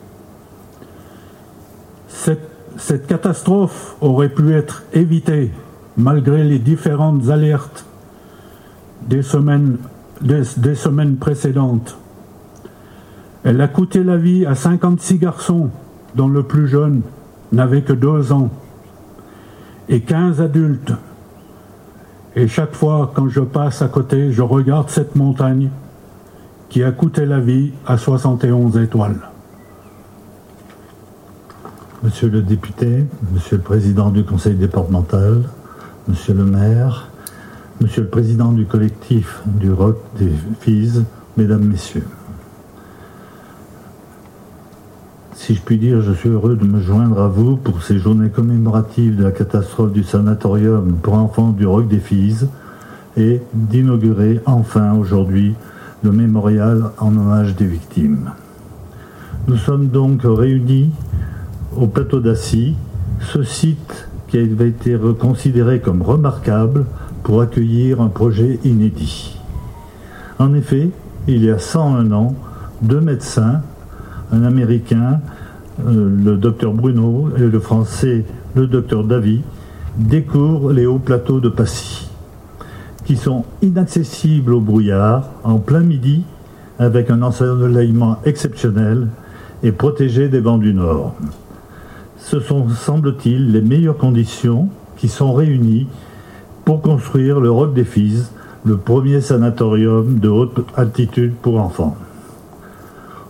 [2.09, 5.50] Cette, catastrophe aurait pu être évitée
[5.96, 7.85] malgré les différentes alertes
[9.02, 9.78] des semaines,
[10.20, 11.96] des semaines précédentes.
[13.42, 15.70] Elle a coûté la vie à 56 garçons,
[16.14, 17.02] dont le plus jeune
[17.52, 18.50] n'avait que deux ans,
[19.88, 20.92] et 15 adultes
[22.37, 25.70] et chaque fois, quand je passe à côté, je regarde cette montagne
[26.68, 29.20] qui a coûté la vie à 71 étoiles.
[32.02, 35.42] Monsieur le député, Monsieur le président du conseil départemental,
[36.07, 37.09] Monsieur le maire,
[37.81, 41.03] Monsieur le président du collectif du Rock des Filles,
[41.38, 42.07] Mesdames, Messieurs.
[45.35, 48.29] Si je puis dire, je suis heureux de me joindre à vous pour ces journées
[48.29, 52.49] commémoratives de la catastrophe du sanatorium pour enfants du Roc des Filles
[53.17, 55.55] et d'inaugurer enfin aujourd'hui
[56.03, 58.31] le mémorial en hommage des victimes.
[59.49, 60.90] Nous sommes donc réunis
[61.75, 62.77] au plateau d'Assy,
[63.21, 66.87] ce site qui avait été considéré comme remarquable
[67.23, 69.38] pour accueillir un projet inédit.
[70.40, 70.90] En effet,
[71.29, 72.35] il y a 101 ans,
[72.83, 73.62] deux médecins,
[74.33, 75.20] un Américain,
[75.87, 78.25] euh, le docteur Bruno, et le Français,
[78.57, 79.42] le docteur Davy,
[79.99, 82.11] découvrent les hauts plateaux de Passy,
[83.05, 86.25] qui sont inaccessibles au brouillard en plein midi,
[86.81, 89.07] avec un ensoleillement exceptionnel
[89.62, 91.14] et protégés des vents du nord.
[92.25, 95.87] Ce sont, semble-t-il, les meilleures conditions qui sont réunies
[96.65, 98.31] pour construire le Roc des Fises,
[98.65, 101.99] le premier sanatorium de haute altitude pour enfants.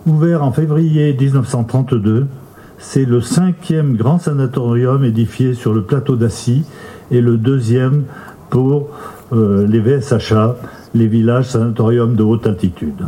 [0.06, 2.28] Ouvert en février 1932,
[2.78, 6.64] c'est le cinquième grand sanatorium édifié sur le plateau d'Assy
[7.10, 8.04] et le deuxième
[8.48, 8.90] pour
[9.32, 10.54] euh, les VSHA,
[10.94, 13.04] les villages sanatoriums de haute altitude.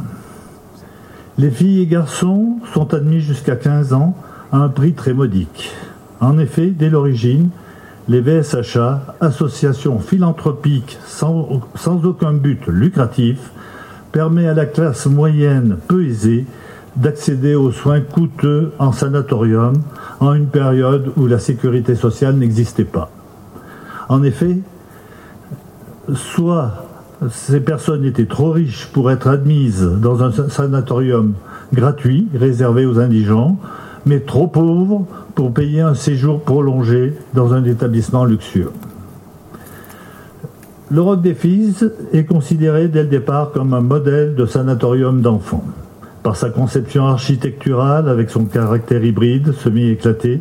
[1.38, 4.16] Les filles et garçons sont admis jusqu'à 15 ans
[4.52, 5.72] à un prix très modique.
[6.20, 7.50] En effet, dès l'origine,
[8.08, 11.48] les VSHA, associations philanthropiques sans,
[12.04, 13.50] aucun but lucratif,
[14.12, 16.46] permet à la classe moyenne peu aisée
[16.94, 19.74] d'accéder aux soins coûteux en sanatorium
[20.20, 23.10] en une période où la sécurité sociale n'existait pas.
[24.08, 24.58] En effet,
[26.14, 26.86] soit
[27.30, 31.34] ces personnes étaient trop riches pour être admises dans un sanatorium
[31.72, 33.58] gratuit réservé aux indigents,
[34.06, 38.70] mais trop pauvres pour payer un séjour prolongé dans un établissement luxueux.
[40.88, 41.74] Le Roc des Filles
[42.12, 45.64] est considéré dès le départ comme un modèle de sanatorium d'enfants.
[46.22, 50.40] Par sa conception architecturale, avec son caractère hybride, semi-éclaté,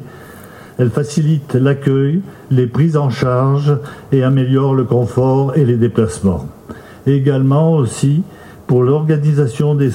[0.78, 3.76] elle facilite l'accueil, les prises en charge
[4.12, 6.48] et améliore le confort et les déplacements.
[7.08, 8.24] également aussi
[8.68, 9.92] pour l'organisation des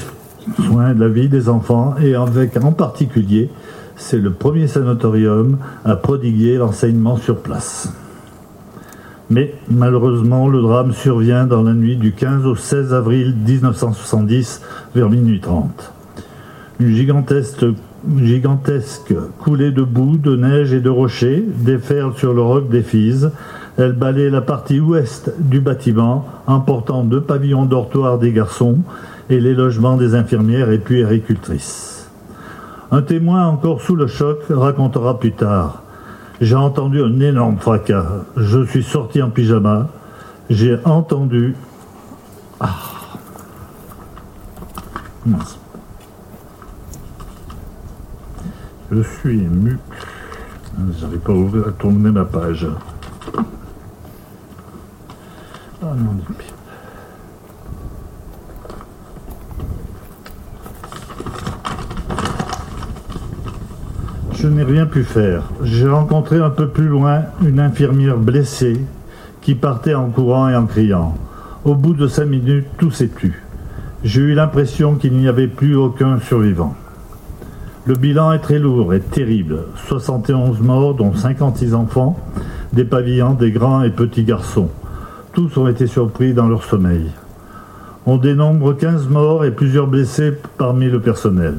[0.67, 3.51] soins de la vie des enfants et avec en particulier,
[3.97, 7.93] c'est le premier sanatorium à prodiguer l'enseignement sur place.
[9.29, 14.63] Mais malheureusement, le drame survient dans la nuit du 15 au 16 avril 1970
[14.97, 15.93] vers minuit 30.
[16.81, 17.65] Une gigantesque,
[18.19, 23.31] gigantesque coulée de boue, de neige et de rochers déferle sur le roc des Fises.
[23.79, 28.79] Elle balaye la partie ouest du bâtiment, emportant deux pavillons dortoirs des garçons
[29.31, 32.11] et les logements des infirmières et puis agricultrices.
[32.91, 35.83] Un témoin encore sous le choc racontera plus tard.
[36.41, 38.25] J'ai entendu un énorme fracas.
[38.37, 39.89] Je suis sorti en pyjama.
[40.49, 41.55] J'ai entendu.
[42.59, 42.75] Ah.
[48.91, 49.79] Je suis ému.
[50.99, 52.67] J'arrive pas à tourner ma page.
[55.83, 56.17] Ah non,
[64.43, 65.43] Je n'ai rien pu faire.
[65.63, 68.81] J'ai rencontré un peu plus loin une infirmière blessée
[69.43, 71.15] qui partait en courant et en criant.
[71.67, 73.43] Au bout de cinq minutes, tout s'est tu.
[74.03, 76.75] J'ai eu l'impression qu'il n'y avait plus aucun survivant.
[77.85, 79.65] Le bilan est très lourd et terrible.
[79.87, 82.19] 71 morts, dont 56 enfants,
[82.73, 84.71] des pavillons, des grands et petits garçons.
[85.35, 87.11] Tous ont été surpris dans leur sommeil.
[88.07, 91.57] On dénombre 15 morts et plusieurs blessés parmi le personnel.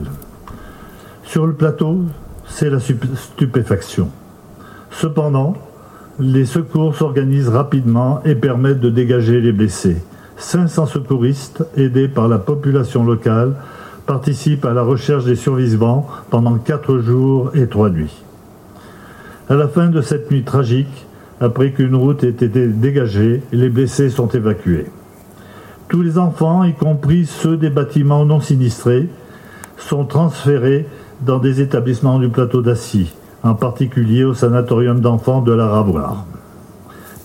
[1.26, 2.06] Sur le plateau,
[2.52, 4.10] c'est la stupéfaction.
[4.92, 5.56] Cependant,
[6.20, 9.98] les secours s'organisent rapidement et permettent de dégager les blessés.
[10.38, 13.56] 500 secouristes, aidés par la population locale,
[14.06, 18.24] participent à la recherche des survivants pendant quatre jours et trois nuits.
[19.50, 21.06] À la fin de cette nuit tragique,
[21.40, 24.88] après qu'une route ait été dégagée, les blessés sont évacués.
[25.88, 29.08] Tous les enfants, y compris ceux des bâtiments non sinistrés,
[29.78, 30.86] sont transférés
[31.22, 33.14] dans des établissements du plateau d'Assy,
[33.44, 36.26] en particulier au sanatorium d'enfants de la Ravoire.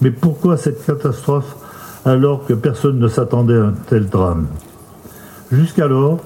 [0.01, 1.57] Mais pourquoi cette catastrophe
[2.05, 4.47] alors que personne ne s'attendait à un tel drame?
[5.51, 6.19] Jusqu'alors,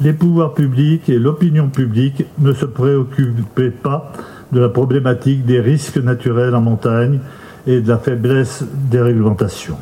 [0.00, 4.12] les pouvoirs publics et l'opinion publique ne se préoccupaient pas
[4.52, 7.18] de la problématique des risques naturels en montagne
[7.66, 9.78] et de la faiblesse des réglementations.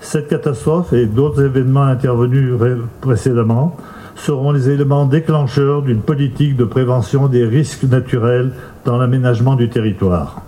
[0.00, 2.54] Cette catastrophe et d'autres événements intervenus
[3.00, 3.76] précédemment
[4.18, 8.52] seront les éléments déclencheurs d'une politique de prévention des risques naturels
[8.84, 10.42] dans l'aménagement du territoire.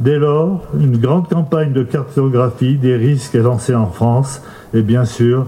[0.00, 4.42] Dès lors, une grande campagne de cartographie des risques est lancée en France
[4.74, 5.46] et bien sûr,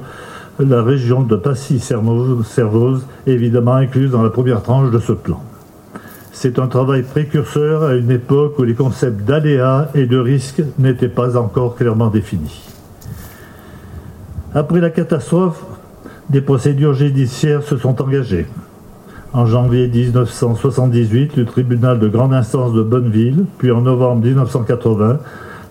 [0.59, 5.41] la région de Passy-Servoz évidemment incluse dans la première tranche de ce plan.
[6.33, 11.09] C'est un travail précurseur à une époque où les concepts d'aléas et de risques n'étaient
[11.09, 12.69] pas encore clairement définis.
[14.55, 15.63] Après la catastrophe,
[16.31, 18.47] des procédures judiciaires se sont engagées.
[19.33, 25.19] En janvier 1978, le tribunal de grande instance de Bonneville, puis en novembre 1980,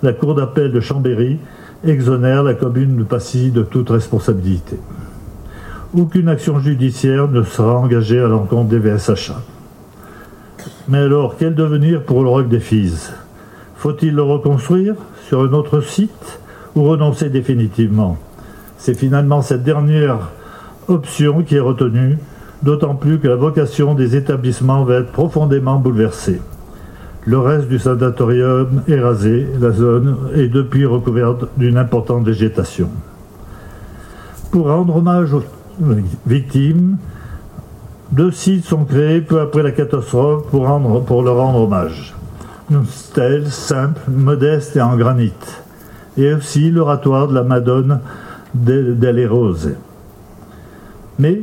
[0.04, 1.40] la cour d'appel de Chambéry
[1.86, 4.78] exonère la commune de Passy de toute responsabilité.
[5.98, 9.42] Aucune action judiciaire ne sera engagée à l'encontre des VSHA.
[10.90, 13.14] Mais alors, quel devenir pour le Roc des Fises
[13.78, 14.96] Faut-il le reconstruire
[15.28, 16.40] sur un autre site
[16.76, 18.18] ou renoncer définitivement?
[18.78, 20.30] C'est finalement cette dernière
[20.90, 22.18] option qui est retenue,
[22.64, 26.42] d'autant plus que la vocation des établissements va être profondément bouleversée.
[27.26, 32.90] Le reste du sanatorium est rasé, la zone est depuis recouverte d'une importante végétation.
[34.52, 35.44] Pour rendre hommage aux
[36.26, 36.98] victimes,
[38.12, 40.64] deux sites sont créés peu après la catastrophe pour,
[41.24, 42.16] leur rendre hommage.
[42.72, 45.34] Une stèle simple, modeste et en granit,
[46.18, 48.00] et aussi l'oratoire de la Madone
[48.54, 49.76] delle Rose.
[51.20, 51.42] Mais,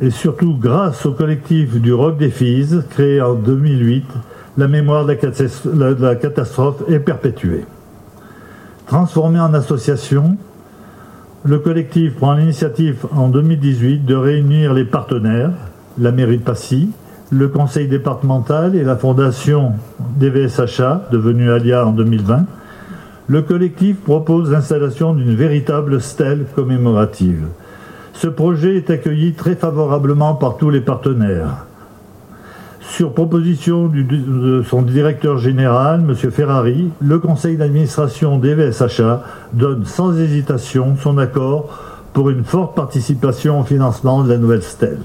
[0.00, 4.04] et surtout grâce au collectif du Roc des Filles, créé en 2008,
[4.58, 7.64] la mémoire de la catastrophe est perpétuée.
[8.86, 10.36] Transformé en association,
[11.44, 15.52] le collectif prend l'initiative en 2018 de réunir les partenaires,
[15.98, 16.90] la mairie de Passy,
[17.30, 19.72] le conseil départemental et la fondation
[20.18, 22.44] DVSHA, devenue Alia en 2020.
[23.28, 27.46] Le collectif propose l'installation d'une véritable stèle commémorative.
[28.14, 31.66] Ce projet est accueilli très favorablement par tous les partenaires.
[32.80, 36.14] Sur proposition de son directeur général, M.
[36.30, 41.80] Ferrari, le conseil d'administration des VSHA donne sans hésitation son accord
[42.12, 45.00] pour une forte participation au financement de la nouvelle stèle.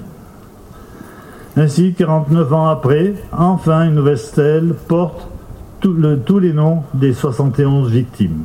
[1.56, 5.26] Ainsi, 49 ans après, enfin une nouvelle stèle porte
[5.80, 8.44] tous les noms des 71 victimes.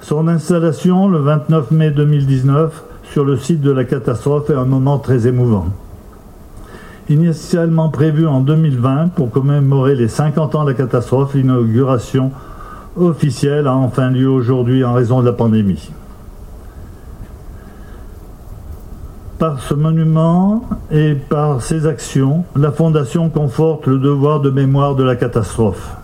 [0.00, 2.84] Son installation le 29 mai 2019
[3.14, 5.66] sur le site de la catastrophe est un moment très émouvant.
[7.08, 12.32] Initialement prévu en 2020 pour commémorer les 50 ans de la catastrophe, l'inauguration
[12.96, 15.92] officielle a enfin lieu aujourd'hui en raison de la pandémie.
[19.38, 25.04] Par ce monument et par ses actions, la Fondation conforte le devoir de mémoire de
[25.04, 25.94] la catastrophe.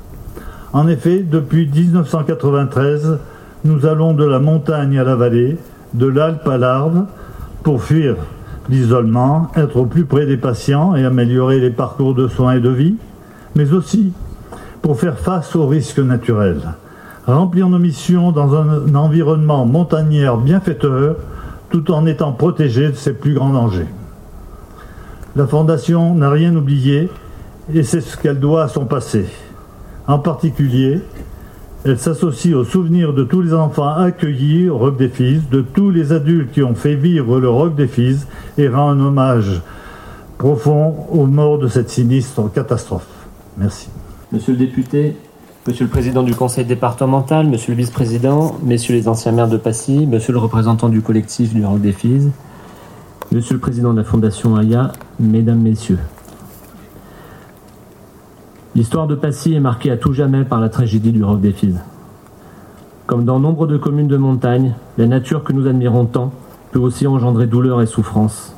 [0.72, 3.18] En effet, depuis 1993,
[3.64, 5.58] nous allons de la montagne à la vallée,
[5.94, 7.04] de l'Alpe à l'Arve
[7.62, 8.16] pour fuir
[8.68, 12.70] l'isolement, être au plus près des patients et améliorer les parcours de soins et de
[12.70, 12.94] vie,
[13.56, 14.12] mais aussi
[14.82, 16.62] pour faire face aux risques naturels,
[17.26, 21.16] remplir nos missions dans un environnement montagnard bienfaiteur
[21.70, 23.88] tout en étant protégé de ses plus grands dangers.
[25.36, 27.08] La Fondation n'a rien oublié
[27.72, 29.26] et c'est ce qu'elle doit à son passé.
[30.06, 31.00] En particulier,
[31.84, 35.90] elle s'associe au souvenir de tous les enfants accueillis au Roc des Fils, de tous
[35.90, 38.26] les adultes qui ont fait vivre le Roc des Fils
[38.58, 39.62] et rend un hommage
[40.36, 43.06] profond aux morts de cette sinistre catastrophe.
[43.56, 43.88] Merci.
[44.32, 45.16] Monsieur le député,
[45.66, 50.06] Monsieur le président du conseil départemental, Monsieur le vice-président, Messieurs les anciens maires de Passy,
[50.06, 52.28] Monsieur le représentant du collectif du Roc des Fils,
[53.32, 55.98] Monsieur le président de la Fondation AYA, Mesdames, Messieurs.
[58.76, 61.80] L'histoire de Passy est marquée à tout jamais par la tragédie du Roc des Fives.
[63.06, 66.32] Comme dans nombre de communes de montagne, la nature que nous admirons tant
[66.70, 68.54] peut aussi engendrer douleur et souffrance.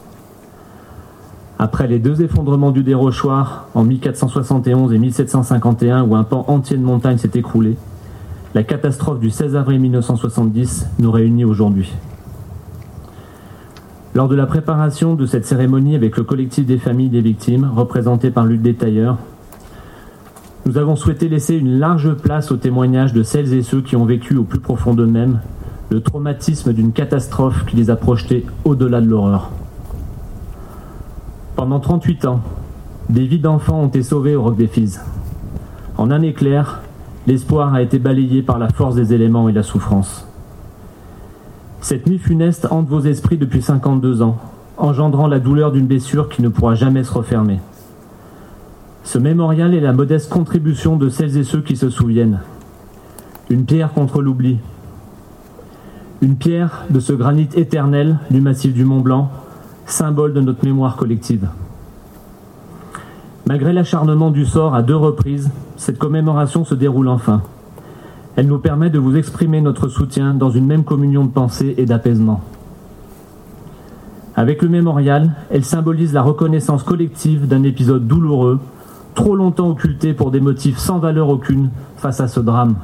[1.58, 6.82] Après les deux effondrements du dérochoir en 1471 et 1751 où un pan entier de
[6.82, 7.78] montagne s'est écroulé,
[8.54, 11.90] la catastrophe du 16 avril 1970 nous réunit aujourd'hui.
[14.14, 18.30] Lors de la préparation de cette cérémonie avec le collectif des familles des victimes, représenté
[18.30, 19.16] par Luc Détailleur,
[20.64, 24.04] nous avons souhaité laisser une large place au témoignage de celles et ceux qui ont
[24.04, 25.40] vécu au plus profond d'eux-mêmes
[25.90, 29.50] le traumatisme d'une catastrophe qui les a projetés au-delà de l'horreur.
[31.56, 32.40] Pendant 38 ans,
[33.10, 35.02] des vies d'enfants ont été sauvées au Roc des Fises.
[35.98, 36.80] En un éclair,
[37.26, 40.26] l'espoir a été balayé par la force des éléments et la souffrance.
[41.80, 44.38] Cette nuit funeste hante vos esprits depuis 52 ans,
[44.78, 47.58] engendrant la douleur d'une blessure qui ne pourra jamais se refermer.
[49.04, 52.40] Ce mémorial est la modeste contribution de celles et ceux qui se souviennent.
[53.50, 54.58] Une pierre contre l'oubli.
[56.22, 59.28] une pierre de ce granit éternel du massif du Mont Blanc,
[59.86, 61.48] symbole de notre mémoire collective.
[63.48, 67.42] Malgré l'acharnement du sort à deux reprises, cette commémoration se déroule enfin.
[68.36, 71.86] Elle nous permet de vous exprimer notre soutien dans une même communion de pensée et
[71.86, 72.40] d'apaisement.
[74.36, 78.60] Avec le mémorial, elle symbolise la reconnaissance collective d'un épisode douloureux,
[79.14, 82.76] trop longtemps occulté pour des motifs sans valeur aucune face à ce drame.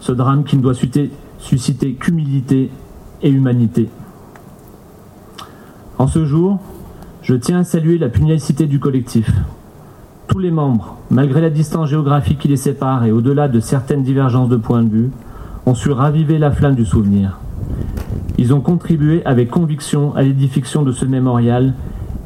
[0.00, 0.74] Ce drame qui ne doit
[1.38, 2.70] susciter qu'humilité
[3.22, 3.88] et humanité.
[5.98, 6.60] En ce jour,
[7.22, 9.32] je tiens à saluer la pugnacité du collectif.
[10.28, 14.48] Tous les membres, malgré la distance géographique qui les sépare et au-delà de certaines divergences
[14.48, 15.10] de point de vue,
[15.66, 17.38] ont su raviver la flamme du souvenir.
[18.38, 21.74] Ils ont contribué avec conviction à l'édification de ce mémorial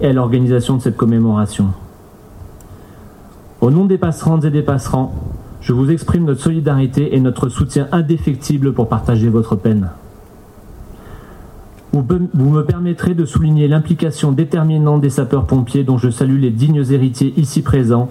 [0.00, 1.68] et à l'organisation de cette commémoration.
[3.62, 5.14] Au nom des passerantes et des passerans,
[5.60, 9.90] je vous exprime notre solidarité et notre soutien indéfectible pour partager votre peine.
[11.92, 17.34] Vous, me permettrez de souligner l'implication déterminante des sapeurs-pompiers dont je salue les dignes héritiers
[17.36, 18.08] ici présents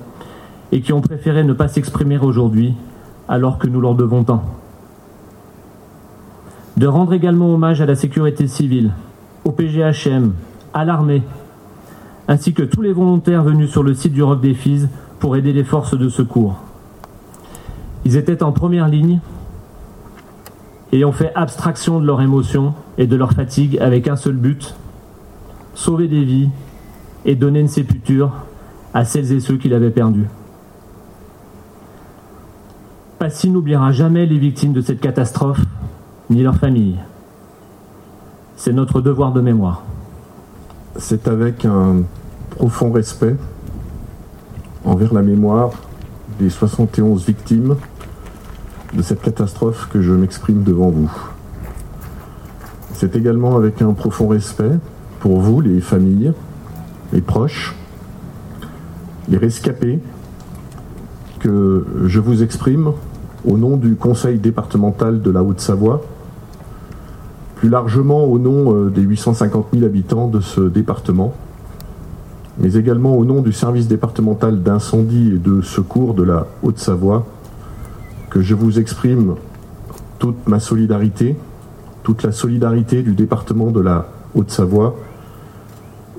[0.72, 2.74] et qui ont préféré ne pas s'exprimer aujourd'hui
[3.28, 4.44] alors que nous leur devons tant
[6.78, 8.92] de rendre également hommage à la sécurité civile,
[9.44, 10.32] au PGHM,
[10.74, 11.22] à l'armée,
[12.30, 14.88] ainsi que tous les volontaires venus sur le site du Roc des Fises
[15.22, 16.58] pour aider les forces de secours.
[18.04, 19.20] Ils étaient en première ligne
[20.92, 24.76] et ont fait abstraction de leurs émotions et de leur fatigue avec un seul but,
[25.76, 26.50] sauver des vies
[27.24, 28.32] et donner une sépulture
[28.96, 30.28] à celles et ceux qui l'avaient perdue.
[33.20, 35.62] Passy n'oubliera jamais les victimes de cette catastrophe
[36.32, 36.98] ni leur famille.
[38.56, 39.84] C'est notre devoir de mémoire.
[40.98, 42.02] C'est avec un
[42.50, 43.36] profond respect
[44.86, 45.72] envers la mémoire
[46.40, 47.76] des 71 victimes
[48.94, 51.12] de cette catastrophe que je m'exprime devant vous.
[52.94, 54.78] C'est également avec un profond respect
[55.20, 56.34] pour vous, les familles,
[57.14, 57.76] les proches,
[59.30, 60.00] les rescapés,
[61.40, 62.92] que je vous exprime
[63.46, 66.02] au nom du Conseil départemental de la Haute-Savoie
[67.62, 71.36] plus largement au nom euh, des 850 000 habitants de ce département,
[72.58, 77.26] mais également au nom du service départemental d'incendie et de secours de la Haute-Savoie,
[78.30, 79.36] que je vous exprime
[80.20, 81.36] toute ma solidarité,
[82.04, 84.96] toute la solidarité du département de la Haute-Savoie,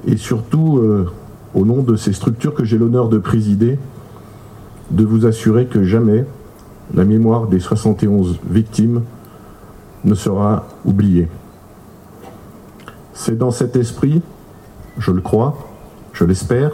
[0.07, 1.11] et surtout euh,
[1.55, 3.78] au nom de ces structures que j'ai l'honneur de présider,
[4.91, 6.24] de vous assurer que jamais
[6.95, 9.03] la mémoire des 71 victimes
[10.05, 11.28] ne sera oublié.
[13.14, 14.22] C'est dans cet esprit,
[14.99, 15.57] je le crois,
[16.13, 16.73] je l'espère,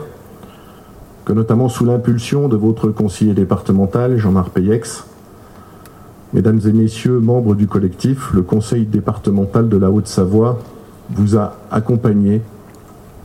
[1.25, 5.05] que notamment sous l'impulsion de votre conseiller départemental, Jean-Marc Payex,
[6.33, 10.59] mesdames et messieurs, membres du collectif, le conseil départemental de la Haute-Savoie
[11.11, 12.43] vous a accompagné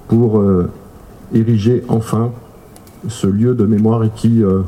[0.08, 0.70] pour euh,
[1.34, 2.32] ériger enfin
[3.08, 4.62] ce lieu de mémoire qui euh,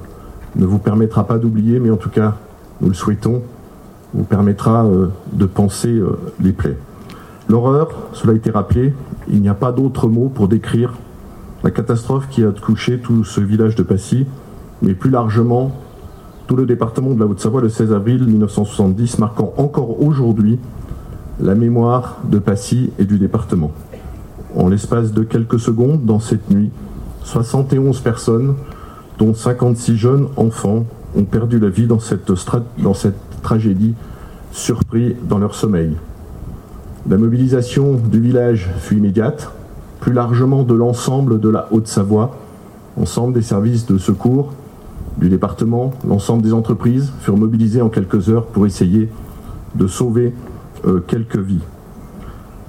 [0.55, 2.35] ne vous permettra pas d'oublier, mais en tout cas,
[2.81, 3.41] nous le souhaitons,
[4.13, 6.01] vous permettra euh, de penser
[6.41, 6.77] les plaies.
[7.47, 8.93] L'horreur, cela a été rappelé,
[9.29, 10.93] il n'y a pas d'autre mot pour décrire
[11.65, 14.27] la catastrophe qui a touché tout ce village de Passy,
[14.83, 15.71] mais plus largement
[16.45, 20.59] tout le département de la Haute-Savoie le 16 avril 1970, marquant encore aujourd'hui
[21.39, 23.71] la mémoire de Passy et du département.
[24.55, 26.69] En l'espace de quelques secondes, dans cette nuit,
[27.23, 28.53] 71 personnes,
[29.17, 30.85] dont 56 jeunes enfants,
[31.17, 32.31] ont perdu la vie dans cette,
[33.41, 33.95] tragédie,
[34.51, 35.95] surpris dans leur sommeil.
[37.09, 39.51] La mobilisation du village fut immédiate,
[40.05, 42.35] plus largement de l'ensemble de la Haute-Savoie,
[42.95, 44.53] ensemble des services de secours
[45.17, 49.09] du département, l'ensemble des entreprises furent mobilisés en quelques heures pour essayer
[49.73, 50.35] de sauver
[50.85, 51.63] euh, quelques vies.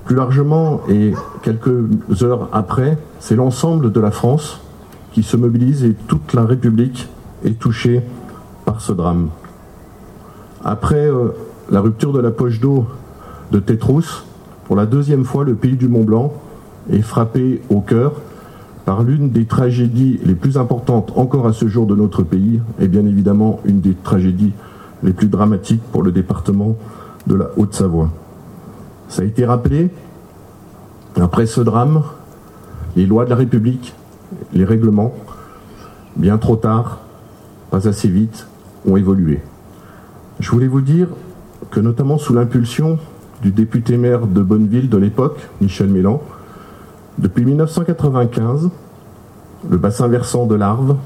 [0.07, 1.13] Plus largement, et
[1.43, 4.63] quelques heures après, c'est l'ensemble de la France
[5.13, 7.07] qui se mobilise et toute la République
[7.45, 8.01] est touchée
[8.65, 9.29] par ce drame.
[10.65, 11.35] Après euh,
[11.71, 12.87] la rupture de la poche d'eau
[13.53, 14.25] de Tétrousse,
[14.65, 16.33] pour la deuxième fois, le pays du Mont Blanc
[16.91, 18.21] est frappé au cœur
[18.85, 22.87] par l'une des tragédies les plus importantes encore à ce jour de notre pays, et
[22.87, 24.53] bien évidemment une des tragédies
[25.03, 26.77] les plus dramatiques pour le département
[27.27, 28.11] de la Haute-Savoie.
[29.09, 29.91] Ça a été rappelé,
[31.17, 32.03] après ce drame,
[32.95, 33.95] les lois de la République,
[34.53, 35.15] les règlements,
[36.17, 37.01] bien trop tard,
[37.71, 38.47] pas assez vite,
[38.87, 39.41] ont évolué.
[40.39, 41.09] Je voulais vous dire
[41.71, 42.99] que notamment sous l'impulsion
[43.43, 46.23] du député maire de Bonneville de l'époque, Michel Mélan,
[47.19, 48.69] depuis 1995,
[49.71, 50.97] le bassin versant de l'Arve,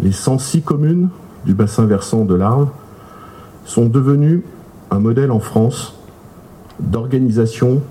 [0.00, 1.10] les 106 communes
[1.44, 2.68] du bassin versant de l'Arve
[3.66, 4.44] sont devenues
[4.90, 5.94] un modèle en France
[6.80, 7.82] d'organisation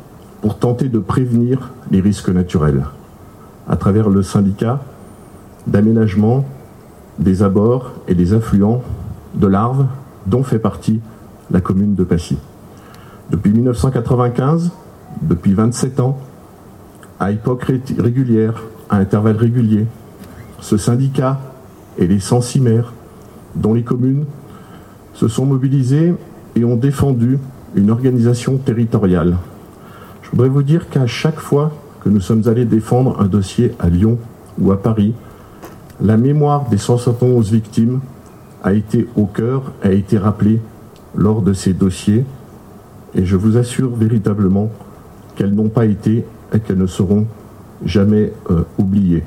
[0.42, 2.84] pour tenter de prévenir les risques naturels
[3.70, 4.80] à travers le syndicat
[5.68, 6.46] d'aménagement
[7.20, 8.82] des abords et des affluents
[9.36, 9.86] de l'Arve
[10.26, 11.00] dont fait partie
[11.52, 12.38] la commune de Passy.
[13.30, 14.72] Depuis 1995,
[15.22, 16.18] depuis 27 ans,
[17.22, 19.86] à époque régulière, à intervalles réguliers,
[20.60, 21.40] ce syndicat
[22.00, 22.94] et les 106 maires
[23.56, 24.26] dont les communes
[25.14, 26.16] se sont mobilisés
[26.56, 27.38] et ont défendu
[27.76, 29.38] une organisation territoriale.
[30.24, 31.72] Je voudrais vous dire qu'à chaque fois
[32.04, 34.18] que nous sommes allés défendre un dossier à Lyon
[34.60, 35.14] ou à Paris,
[36.02, 38.00] la mémoire des 171 victimes
[38.64, 40.60] a été au cœur, a été rappelée
[41.14, 42.26] lors de ces dossiers,
[43.14, 44.72] et je vous assure véritablement
[45.36, 47.26] qu'elles n'ont pas été et qu'elles ne seront
[47.86, 49.24] jamais euh, oubliées.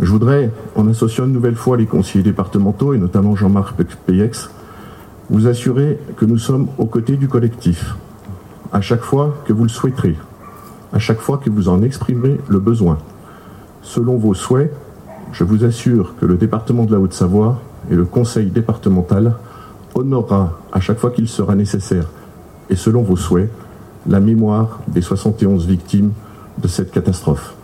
[0.00, 3.74] Je voudrais, en associant une nouvelle fois les conseillers départementaux, et notamment Jean-Marc
[4.06, 4.50] Payex,
[5.28, 7.94] vous assurer que nous sommes aux côtés du collectif,
[8.72, 10.16] à chaque fois que vous le souhaiterez,
[10.92, 12.98] à chaque fois que vous en exprimerez le besoin.
[13.82, 14.72] Selon vos souhaits,
[15.32, 19.34] je vous assure que le département de la Haute-Savoie et le conseil départemental
[19.94, 22.06] honorera à chaque fois qu'il sera nécessaire,
[22.70, 23.50] et selon vos souhaits,
[24.06, 26.12] la mémoire des 71 victimes
[26.58, 27.54] de cette catastrophe.